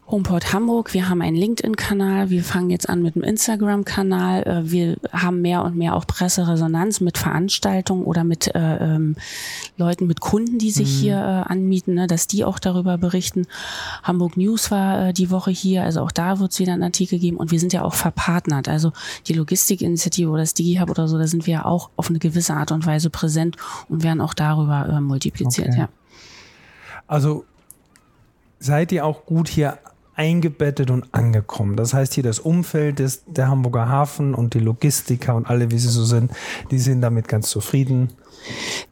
Homeport 0.09 0.53
Hamburg, 0.53 0.93
wir 0.93 1.09
haben 1.09 1.21
einen 1.21 1.35
LinkedIn-Kanal, 1.35 2.29
wir 2.29 2.41
fangen 2.41 2.69
jetzt 2.69 2.87
an 2.87 3.01
mit 3.01 3.17
einem 3.17 3.25
Instagram-Kanal, 3.25 4.43
äh, 4.43 4.71
wir 4.71 4.95
haben 5.11 5.41
mehr 5.41 5.65
und 5.65 5.75
mehr 5.75 5.95
auch 5.97 6.07
Presseresonanz 6.07 7.01
mit 7.01 7.17
Veranstaltungen 7.17 8.05
oder 8.05 8.23
mit 8.23 8.47
äh, 8.55 8.77
ähm, 8.77 9.17
Leuten, 9.75 10.07
mit 10.07 10.21
Kunden, 10.21 10.59
die 10.59 10.71
sich 10.71 10.95
mhm. 10.95 10.99
hier 11.01 11.17
äh, 11.17 11.51
anmieten, 11.51 11.95
ne, 11.95 12.07
dass 12.07 12.27
die 12.27 12.45
auch 12.45 12.57
darüber 12.57 12.97
berichten. 12.97 13.47
Hamburg 14.01 14.37
News 14.37 14.71
war 14.71 15.09
äh, 15.09 15.13
die 15.13 15.29
Woche 15.29 15.51
hier, 15.51 15.83
also 15.83 15.99
auch 15.99 16.11
da 16.13 16.39
wird 16.39 16.53
es 16.53 16.59
wieder 16.59 16.71
einen 16.71 16.83
Artikel 16.83 17.19
geben 17.19 17.35
und 17.35 17.51
wir 17.51 17.59
sind 17.59 17.73
ja 17.73 17.81
auch 17.81 17.93
verpartnert, 17.93 18.69
also 18.69 18.93
die 19.27 19.34
Logistikinitiative 19.34 20.29
oder 20.29 20.43
das 20.43 20.53
DigiHub 20.53 20.89
oder 20.89 21.10
so, 21.10 21.17
da 21.17 21.27
sind 21.27 21.47
wir 21.47 21.53
ja 21.53 21.65
auch 21.65 21.89
auf 21.97 22.10
eine 22.10 22.19
gewisse 22.19 22.53
Art 22.53 22.71
und 22.71 22.86
Weise 22.86 23.10
präsent 23.10 23.58
und 23.89 24.03
werden 24.03 24.21
auch 24.21 24.34
darüber 24.34 24.88
äh, 24.88 25.01
multipliziert, 25.01 25.67
okay. 25.71 25.79
ja. 25.79 25.89
Also 27.08 27.43
seid 28.60 28.93
ihr 28.93 29.05
auch 29.05 29.25
gut 29.25 29.49
hier 29.49 29.77
eingebettet 30.17 30.89
und 30.89 31.06
angekommen. 31.13 31.75
Das 31.77 31.93
heißt, 31.93 32.15
hier 32.15 32.23
das 32.23 32.39
Umfeld 32.39 32.99
des, 32.99 33.23
der 33.27 33.47
Hamburger 33.47 33.88
Hafen 33.88 34.34
und 34.34 34.56
die 34.56 34.60
Logistiker 34.60 35.36
und 35.36 35.47
alle, 35.47 35.71
wie 35.71 35.77
sie 35.77 35.89
so 35.89 36.03
sind, 36.03 36.32
die 36.71 36.80
sind 36.80 37.01
damit 37.01 37.27
ganz 37.27 37.49
zufrieden. 37.49 38.10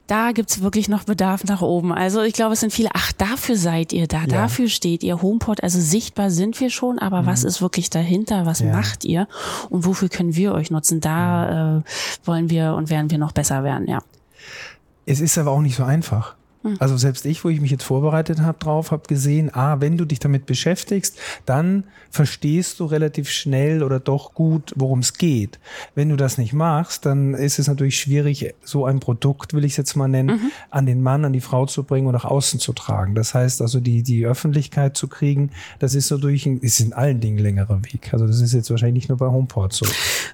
Da 0.08 0.34
gibt's 0.34 0.62
wirklich 0.62 0.88
noch 0.88 1.06
Bedarf 1.06 1.44
nach 1.46 1.62
oben. 1.62 1.92
Also 1.92 2.22
ich 2.22 2.34
glaube, 2.34 2.54
es 2.54 2.60
sind 2.60 2.72
viele, 2.72 2.90
ach, 2.94 3.12
dafür 3.14 3.58
seid 3.58 3.92
ihr 3.92 4.08
da, 4.08 4.22
ja. 4.22 4.28
dafür 4.28 4.68
steht 4.68 5.04
ihr. 5.04 5.22
Homeport, 5.22 5.64
also 5.64 5.80
sichtbar 5.80 6.30
sind 6.30 6.60
wir 6.60 6.70
schon, 6.70 7.00
aber 7.00 7.24
mhm. 7.24 7.26
was 7.26 7.44
ist 7.44 7.62
wirklich 7.62 7.90
dahinter? 7.90 8.46
Was 8.46 8.60
ja. 8.60 8.72
macht 8.72 9.04
ihr? 9.04 9.28
Und 9.70 9.86
wofür 9.86 10.10
können 10.10 10.36
wir 10.36 10.54
euch 10.54 10.70
nutzen? 10.70 11.02
Da 11.02 11.50
ja. 11.50 11.78
äh, 11.78 11.82
wollen 12.24 12.52
wir 12.52 12.76
und 12.76 12.92
werden 12.92 13.10
wir 13.10 13.18
noch 13.18 13.32
besser 13.32 13.64
werden, 13.64 13.88
ja. 13.88 14.00
Es 15.08 15.22
ist 15.22 15.38
aber 15.40 15.52
auch 15.52 15.62
nicht 15.62 15.76
so 15.76 15.84
einfach. 15.84 16.36
Hm. 16.66 16.78
Also 16.80 16.98
selbst 16.98 17.26
ich, 17.26 17.44
wo 17.46 17.50
ich 17.50 17.62
mich 17.62 17.70
jetzt 17.70 17.84
vorbereitet 17.84 18.42
habe 18.42 18.58
drauf, 18.58 18.92
habe 18.92 19.08
gesehen, 19.08 19.54
ah, 19.54 19.80
wenn 19.80 19.98
du 19.98 20.06
dich 20.06 20.20
damit 20.20 20.48
beschäftigst, 20.48 21.18
dann 21.46 21.84
verstehst 22.10 22.80
du 22.80 22.86
relativ 22.86 23.30
schnell 23.30 23.84
oder 23.84 24.00
doch 24.00 24.34
gut, 24.34 24.74
worum 24.76 25.00
es 25.00 25.14
geht. 25.14 25.60
Wenn 25.94 26.10
du 26.10 26.16
das 26.16 26.38
nicht 26.38 26.54
machst, 26.54 27.06
dann 27.06 27.36
ist 27.36 27.60
es 27.60 27.68
natürlich 27.68 28.00
schwierig, 28.00 28.56
so 28.64 28.86
ein 28.86 29.00
Produkt, 29.00 29.54
will 29.54 29.64
ich 29.64 29.74
es 29.74 29.78
jetzt 29.78 29.96
mal 29.96 30.08
nennen, 30.08 30.38
mhm. 30.38 30.52
an 30.72 30.86
den 30.86 31.04
Mann, 31.04 31.24
an 31.24 31.34
die 31.34 31.42
Frau 31.42 31.68
zu 31.68 31.84
bringen 31.84 32.08
und 32.08 32.14
nach 32.14 32.26
außen 32.26 32.60
zu 32.60 32.74
tragen. 32.74 33.14
Das 33.14 33.36
heißt 33.36 33.62
also, 33.62 33.80
die, 33.80 34.02
die 34.02 34.26
Öffentlichkeit 34.26 34.98
zu 34.98 35.08
kriegen, 35.08 35.52
das 35.80 35.94
ist 35.94 36.08
so 36.08 36.18
durch, 36.18 36.48
ist 36.48 36.80
in 36.80 36.94
allen 36.94 37.20
Dingen 37.20 37.38
längerer 37.38 37.84
Weg. 37.84 38.10
Also 38.12 38.26
das 38.26 38.42
ist 38.42 38.54
jetzt 38.54 38.72
wahrscheinlich 38.72 39.04
nicht 39.04 39.10
nur 39.10 39.20
bei 39.20 39.28
Homeport 39.28 39.74
so. 39.74 39.86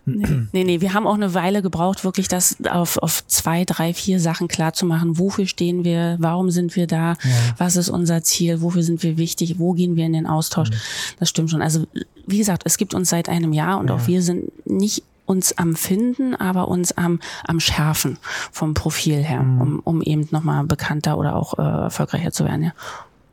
Nee, 0.06 0.48
nee, 0.54 0.64
nee 0.64 0.82
wir 0.82 0.94
haben 0.94 1.08
auch 1.08 1.16
eine 1.16 1.34
Weile 1.34 1.62
gebraucht, 1.62 2.04
wirklich 2.06 2.28
das 2.28 2.58
auf, 2.70 2.98
auf 3.00 3.26
zwei, 3.28 3.66
drei, 3.66 3.94
vier 3.94 4.20
Sachen 4.20 4.48
klar 4.48 4.74
zu 4.74 4.86
machen. 4.86 5.18
Wofür 5.18 5.46
stehen 5.46 5.84
wir? 5.84 6.18
Warum 6.22 6.52
sind 6.52 6.76
wir 6.76 6.88
da, 6.88 7.12
ja. 7.12 7.30
was 7.58 7.76
ist 7.76 7.90
unser 7.90 8.24
Ziel, 8.24 8.62
wofür 8.62 8.84
sind 8.84 9.04
wir 9.04 9.18
wichtig, 9.18 9.60
wo 9.60 9.74
gehen 9.74 9.96
wir 9.96 10.06
in 10.06 10.14
den 10.14 10.28
Austausch. 10.28 10.70
Mhm. 10.70 10.76
Das 11.20 11.30
stimmt 11.30 11.52
schon. 11.52 11.62
Also 11.62 11.86
wie 12.28 12.38
gesagt, 12.38 12.64
es 12.66 12.78
gibt 12.78 12.94
uns 12.94 13.10
seit 13.10 13.30
einem 13.30 13.54
Jahr 13.54 13.80
und 13.80 13.90
ja. 13.90 13.96
auch 13.96 14.08
wir 14.08 14.22
sind 14.22 14.52
nicht 14.66 15.04
uns 15.26 15.58
am 15.58 15.76
Finden, 15.76 16.36
aber 16.36 16.68
uns 16.68 16.92
am, 16.92 17.20
am 17.46 17.60
Schärfen 17.60 18.18
vom 18.52 18.74
Profil 18.74 19.24
her, 19.24 19.44
mhm. 19.44 19.62
um, 19.62 19.80
um 19.80 20.02
eben 20.02 20.28
nochmal 20.32 20.66
bekannter 20.66 21.18
oder 21.18 21.36
auch 21.36 21.58
äh, 21.58 21.62
erfolgreicher 21.62 22.32
zu 22.32 22.44
werden. 22.44 22.64
Ja. 22.64 22.74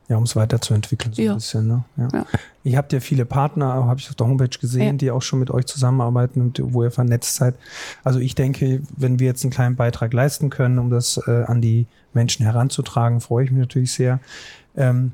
Ja, 0.09 0.17
um 0.17 0.23
es 0.23 0.35
weiterzuentwickeln, 0.35 1.13
so 1.13 1.21
ja. 1.21 1.31
ein 1.31 1.37
bisschen. 1.37 1.67
Ne? 1.67 1.83
Ja. 1.95 2.07
ja. 2.11 2.25
Ihr 2.63 2.77
habt 2.77 2.91
ja 2.93 2.99
viele 2.99 3.25
Partner, 3.25 3.85
habe 3.85 3.99
ich 3.99 4.09
auf 4.09 4.15
der 4.15 4.27
Homepage 4.27 4.57
gesehen, 4.59 4.81
ja. 4.81 4.93
die 4.93 5.11
auch 5.11 5.21
schon 5.21 5.39
mit 5.39 5.51
euch 5.51 5.67
zusammenarbeiten 5.67 6.41
und 6.41 6.59
wo 6.63 6.83
ihr 6.83 6.89
vernetzt 6.89 7.35
seid. 7.35 7.55
Also 8.03 8.19
ich 8.19 8.33
denke, 8.33 8.81
wenn 8.97 9.19
wir 9.19 9.27
jetzt 9.27 9.43
einen 9.43 9.51
kleinen 9.51 9.75
Beitrag 9.75 10.11
leisten 10.11 10.49
können, 10.49 10.79
um 10.79 10.89
das 10.89 11.21
äh, 11.27 11.43
an 11.43 11.61
die 11.61 11.85
Menschen 12.13 12.43
heranzutragen, 12.43 13.21
freue 13.21 13.45
ich 13.45 13.51
mich 13.51 13.59
natürlich 13.59 13.93
sehr. 13.93 14.19
Ähm, 14.75 15.11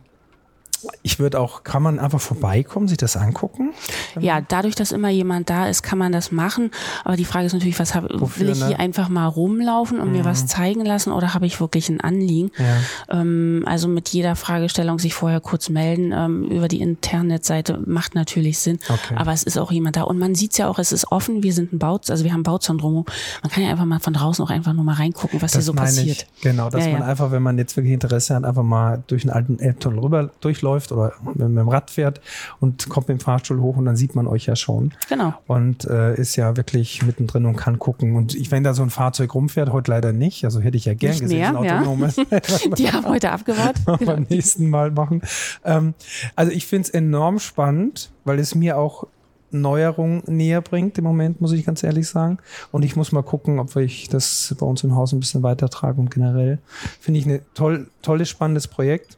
ich 1.04 1.20
würde 1.20 1.40
auch, 1.40 1.64
kann 1.64 1.84
man 1.84 2.00
einfach 2.00 2.20
vorbeikommen, 2.20 2.88
sich 2.88 2.98
das 2.98 3.18
angucken? 3.18 3.74
Ja, 4.20 4.42
dadurch, 4.42 4.76
dass 4.76 4.92
immer 4.92 5.10
jemand 5.10 5.50
da 5.50 5.68
ist, 5.68 5.84
kann 5.84 5.98
man 5.98 6.12
das 6.12 6.32
machen. 6.32 6.72
Aber 7.04 7.16
die 7.16 7.26
Frage 7.26 7.46
ist 7.46 7.54
natürlich, 7.54 7.80
was 7.80 7.96
hab, 7.96 8.06
Wofür, 8.14 8.48
will 8.48 8.54
ich 8.54 8.60
ne? 8.60 8.68
hier 8.68 8.80
einfach 8.80 9.10
mal 9.10 9.28
rumlaufen 9.28 10.00
und 10.00 10.10
mhm. 10.10 10.18
mir 10.18 10.26
was 10.26 10.48
zeigen 10.48 10.86
lassen 10.86 11.12
oder 11.12 11.34
habe 11.34 11.46
ich 11.46 11.60
wirklich 11.60 11.90
ein 11.90 12.02
Anliegen? 12.02 12.52
Ja. 12.58 13.20
Ähm, 13.22 13.64
also 13.66 13.88
mit 13.88 14.10
jeder 14.10 14.36
Fragestellung 14.36 15.00
sich 15.00 15.14
vorher 15.14 15.40
kurz 15.40 15.70
melden 15.70 16.12
ähm, 16.12 16.44
über 16.46 16.68
die 16.68 16.82
Internetseite 16.82 17.82
macht 17.86 18.16
natürlich 18.16 18.60
Sinn. 18.60 18.80
Okay. 18.88 19.16
Aber 19.16 19.32
es 19.32 19.44
ist 19.44 19.58
auch 19.58 19.72
jemand 19.72 19.96
da 19.96 20.04
und 20.04 20.18
man 20.18 20.36
sieht 20.36 20.52
es 20.52 20.58
ja 20.58 20.68
auch, 20.68 20.80
es 20.80 20.92
ist 20.92 21.12
offen. 21.12 21.44
Wir 21.44 21.54
sind 21.54 21.74
ein 21.74 21.80
Bauz, 21.80 22.10
also 22.10 22.24
wir 22.24 22.34
haben 22.34 22.44
Bauzentrum. 22.44 23.06
Man 23.42 23.52
kann 23.52 23.64
ja 23.64 23.70
einfach 23.70 23.86
mal 23.86 24.00
von 24.00 24.14
draußen 24.14 24.44
auch 24.44 24.50
einfach 24.50 24.74
nur 24.74 24.84
mal 24.84 24.96
reingucken, 24.96 25.42
was 25.42 25.52
das 25.52 25.64
hier 25.64 25.66
so 25.66 25.74
passiert. 25.74 26.28
Ich, 26.36 26.42
genau, 26.42 26.70
dass 26.70 26.86
ja, 26.86 26.92
man 26.92 27.02
ja. 27.02 27.08
einfach, 27.08 27.32
wenn 27.32 27.44
man 27.44 27.58
jetzt 27.58 27.76
wirklich 27.78 27.94
Interesse 27.94 28.36
hat, 28.36 28.44
einfach 28.44 28.64
mal 28.64 29.04
durch 29.08 29.24
einen 29.24 29.32
alten 29.32 29.60
Elbtunnel 29.60 30.00
rüber 30.00 30.30
durchläuft 30.42 30.65
läuft 30.66 30.92
oder 30.92 31.14
mit, 31.24 31.38
mit 31.38 31.58
dem 31.58 31.70
Rad 31.70 31.90
fährt 31.90 32.20
und 32.60 32.90
kommt 32.90 33.08
mit 33.08 33.20
dem 33.20 33.24
Fahrstuhl 33.24 33.62
hoch 33.62 33.78
und 33.78 33.86
dann 33.86 33.96
sieht 33.96 34.16
man 34.16 34.28
euch 34.28 34.48
ja 34.48 34.56
schon. 34.56 34.94
Genau. 35.08 35.34
Und 35.48 35.86
äh, 35.86 36.16
ist 36.16 36.36
ja 36.36 36.58
wirklich 36.58 37.06
mittendrin 37.06 37.46
und 37.46 37.56
kann 37.56 37.80
gucken. 37.80 38.16
Und 38.16 38.36
ich, 38.36 38.52
wenn 38.52 38.64
da 38.64 38.74
so 38.74 38.84
ein 38.84 38.90
Fahrzeug 38.90 39.34
rumfährt, 39.34 39.72
heute 39.72 39.92
leider 39.92 40.12
nicht, 40.12 40.44
also 40.44 40.60
hätte 40.60 40.76
ich 40.76 40.86
ja 40.86 40.94
gern 40.94 41.12
Nicht 41.12 41.22
gesehen, 41.22 41.40
mehr, 41.40 41.58
ein 41.58 41.64
ja. 41.64 41.80
autonomes. 41.80 42.16
Die 42.78 42.92
haben 42.92 43.06
heute 43.08 43.32
abgewartet. 43.32 43.84
Genau. 43.96 44.14
beim 44.14 44.26
nächsten 44.30 44.70
Mal 44.70 44.92
machen. 44.92 45.22
Ähm, 45.64 45.94
also 46.36 46.52
ich 46.52 46.66
finde 46.66 46.88
es 46.88 46.90
enorm 46.90 47.40
spannend, 47.40 48.10
weil 48.26 48.40
es 48.40 48.56
mir 48.56 48.78
auch 48.78 49.08
Neuerungen 49.52 50.24
näher 50.28 50.62
bringt 50.62 50.98
im 50.98 51.04
Moment, 51.04 51.42
muss 51.42 51.52
ich 51.52 51.66
ganz 51.66 51.84
ehrlich 51.84 52.08
sagen. 52.08 52.38
Und 52.72 52.84
ich 52.84 52.96
muss 52.96 53.12
mal 53.12 53.24
gucken, 53.24 53.60
ob 53.60 53.76
ich 53.76 54.10
das 54.10 54.56
bei 54.60 54.66
uns 54.66 54.84
im 54.84 54.96
Haus 54.96 55.14
ein 55.14 55.20
bisschen 55.20 55.44
weitertrage 55.44 56.00
und 56.00 56.12
generell 56.12 56.60
finde 57.00 57.20
ich 57.20 57.26
ein 57.26 57.42
toll, 57.54 57.88
tolles, 58.02 58.30
spannendes 58.30 58.68
Projekt. 58.68 59.18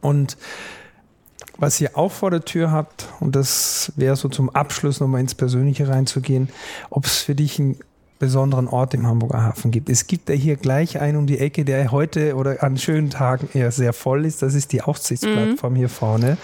Und 0.00 0.36
was 1.56 1.80
ihr 1.80 1.96
auch 1.96 2.12
vor 2.12 2.30
der 2.30 2.44
Tür 2.44 2.70
habt, 2.70 3.08
und 3.20 3.34
das 3.34 3.92
wäre 3.96 4.16
so 4.16 4.28
zum 4.28 4.48
Abschluss 4.50 5.00
nochmal 5.00 5.20
ins 5.20 5.34
Persönliche 5.34 5.88
reinzugehen, 5.88 6.48
ob 6.90 7.06
es 7.06 7.18
für 7.18 7.34
dich 7.34 7.58
einen 7.58 7.76
besonderen 8.18 8.68
Ort 8.68 8.94
im 8.94 9.06
Hamburger 9.06 9.42
Hafen 9.42 9.70
gibt. 9.70 9.88
Es 9.88 10.06
gibt 10.06 10.28
ja 10.28 10.34
hier 10.34 10.56
gleich 10.56 11.00
einen 11.00 11.18
um 11.18 11.26
die 11.26 11.38
Ecke, 11.38 11.64
der 11.64 11.90
heute 11.92 12.34
oder 12.34 12.62
an 12.62 12.76
schönen 12.76 13.10
Tagen 13.10 13.48
eher 13.54 13.70
sehr 13.70 13.92
voll 13.92 14.24
ist. 14.24 14.42
Das 14.42 14.54
ist 14.54 14.72
die 14.72 14.82
Aussichtsplattform 14.82 15.76
hier 15.76 15.88
vorne. 15.88 16.36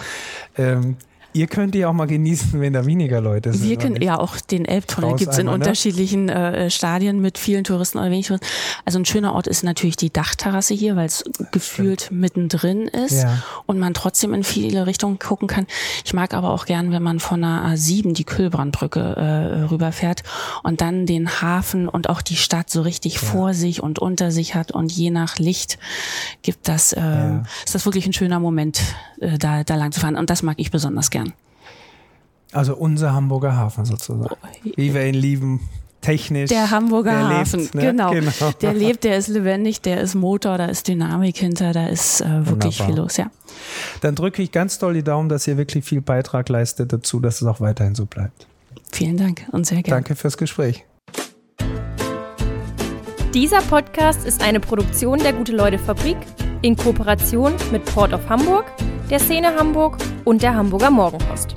Ähm, 0.57 0.97
ihr 1.35 1.47
könnt 1.47 1.75
die 1.75 1.85
auch 1.85 1.93
mal 1.93 2.07
genießen, 2.07 2.59
wenn 2.61 2.71
da 2.73 2.85
weniger 2.85 3.19
Leute 3.19 3.51
sind. 3.53 3.67
Wir 3.67 3.77
können 3.77 4.01
ja 4.01 4.17
auch 4.17 4.39
den 4.39 4.63
Elbtunnel 4.65 5.11
Raus 5.11 5.19
gibt's 5.19 5.37
in 5.37 5.47
ne? 5.47 5.51
unterschiedlichen 5.51 6.29
äh, 6.29 6.69
Stadien 6.69 7.19
mit 7.19 7.37
vielen 7.37 7.65
Touristen 7.65 7.97
oder 7.97 8.09
wenig 8.09 8.27
Touristen. 8.27 8.47
Also 8.85 8.99
ein 8.99 9.05
schöner 9.05 9.33
Ort 9.35 9.47
ist 9.47 9.63
natürlich 9.63 9.97
die 9.97 10.11
Dachterrasse 10.11 10.73
hier, 10.73 10.95
weil 10.95 11.07
es 11.07 11.25
gefühlt 11.51 12.09
mittendrin 12.11 12.87
ist 12.87 13.23
Ja. 13.23 13.43
und 13.65 13.79
man 13.79 13.93
trotzdem 13.93 14.33
in 14.33 14.43
viele 14.43 14.87
Richtungen 14.87 15.19
gucken 15.19 15.47
kann. 15.49 15.67
Ich 16.05 16.13
mag 16.13 16.33
aber 16.33 16.51
auch 16.51 16.65
gern, 16.65 16.91
wenn 16.91 17.03
man 17.03 17.19
von 17.19 17.41
der 17.41 17.49
A7 17.65 18.13
die 18.13 18.23
Kühlbrandbrücke 18.23 18.99
äh, 19.01 19.63
rüberfährt 19.65 20.23
und 20.63 20.79
dann 20.79 21.05
den 21.05 21.41
Hafen 21.41 21.89
und 21.89 22.09
auch 22.09 22.21
die 22.21 22.37
Stadt 22.37 22.69
so 22.69 22.81
richtig 22.81 23.19
vor 23.19 23.53
sich 23.53 23.83
und 23.83 23.99
unter 23.99 24.31
sich 24.31 24.55
hat 24.55 24.71
und 24.71 24.89
je 24.91 25.09
nach 25.09 25.37
Licht 25.37 25.77
gibt 26.43 26.69
das, 26.69 26.93
äh, 26.93 27.01
Ja. 27.01 27.43
ist 27.65 27.75
das 27.75 27.85
wirklich 27.85 28.05
ein 28.05 28.13
schöner 28.13 28.39
Moment, 28.39 28.81
äh, 29.19 29.37
da, 29.37 29.65
da 29.65 29.75
lang 29.75 29.91
zu 29.91 29.99
fahren 29.99 30.15
und 30.15 30.29
das 30.29 30.41
mag 30.41 30.55
ich 30.59 30.71
besonders 30.71 31.09
gern. 31.09 31.24
Also 32.55 32.75
unser 32.75 33.13
Hamburger 33.13 33.57
Hafen 33.57 33.83
sozusagen. 33.83 34.33
Wie 34.63 34.93
wir 34.93 35.05
ihn 35.05 35.13
lieben, 35.13 35.59
technisch. 35.99 36.49
Der 36.49 36.71
Hamburger 36.71 37.11
der 37.11 37.39
Hafen, 37.39 37.59
lebt, 37.59 37.75
ne? 37.75 37.81
genau. 37.81 38.11
genau. 38.11 38.31
Der 38.61 38.73
lebt, 38.73 39.03
der 39.03 39.17
ist 39.17 39.27
lebendig, 39.27 39.81
der 39.81 39.99
ist 39.99 40.15
Motor, 40.15 40.57
da 40.57 40.67
ist 40.67 40.87
Dynamik 40.87 41.35
hinter, 41.35 41.73
da 41.73 41.87
ist 41.87 42.21
äh, 42.21 42.47
wirklich 42.47 42.79
Wunderbar. 42.79 42.87
viel 42.87 42.95
los, 42.95 43.17
ja. 43.17 43.29
Dann 43.99 44.15
drücke 44.15 44.41
ich 44.41 44.53
ganz 44.53 44.79
doll 44.79 44.93
die 44.93 45.03
Daumen, 45.03 45.27
dass 45.27 45.47
ihr 45.47 45.57
wirklich 45.57 45.83
viel 45.83 45.99
Beitrag 45.99 46.47
leistet 46.47 46.93
dazu, 46.93 47.19
dass 47.19 47.41
es 47.41 47.47
auch 47.47 47.59
weiterhin 47.59 47.93
so 47.93 48.05
bleibt. 48.05 48.47
Vielen 48.91 49.17
Dank 49.17 49.45
und 49.51 49.65
sehr 49.65 49.81
gerne. 49.81 50.01
Danke 50.01 50.15
fürs 50.15 50.37
Gespräch. 50.37 50.85
Dieser 53.33 53.61
Podcast 53.63 54.25
ist 54.25 54.41
eine 54.41 54.61
Produktion 54.61 55.19
der 55.19 55.33
Gute-Leute-Fabrik 55.33 56.17
in 56.61 56.77
Kooperation 56.77 57.53
mit 57.73 57.83
Port 57.83 58.13
of 58.13 58.29
Hamburg, 58.29 58.63
der 59.09 59.19
Szene 59.19 59.53
Hamburg 59.57 59.97
und 60.23 60.41
der 60.41 60.55
Hamburger 60.55 60.89
Morgenpost. 60.89 61.55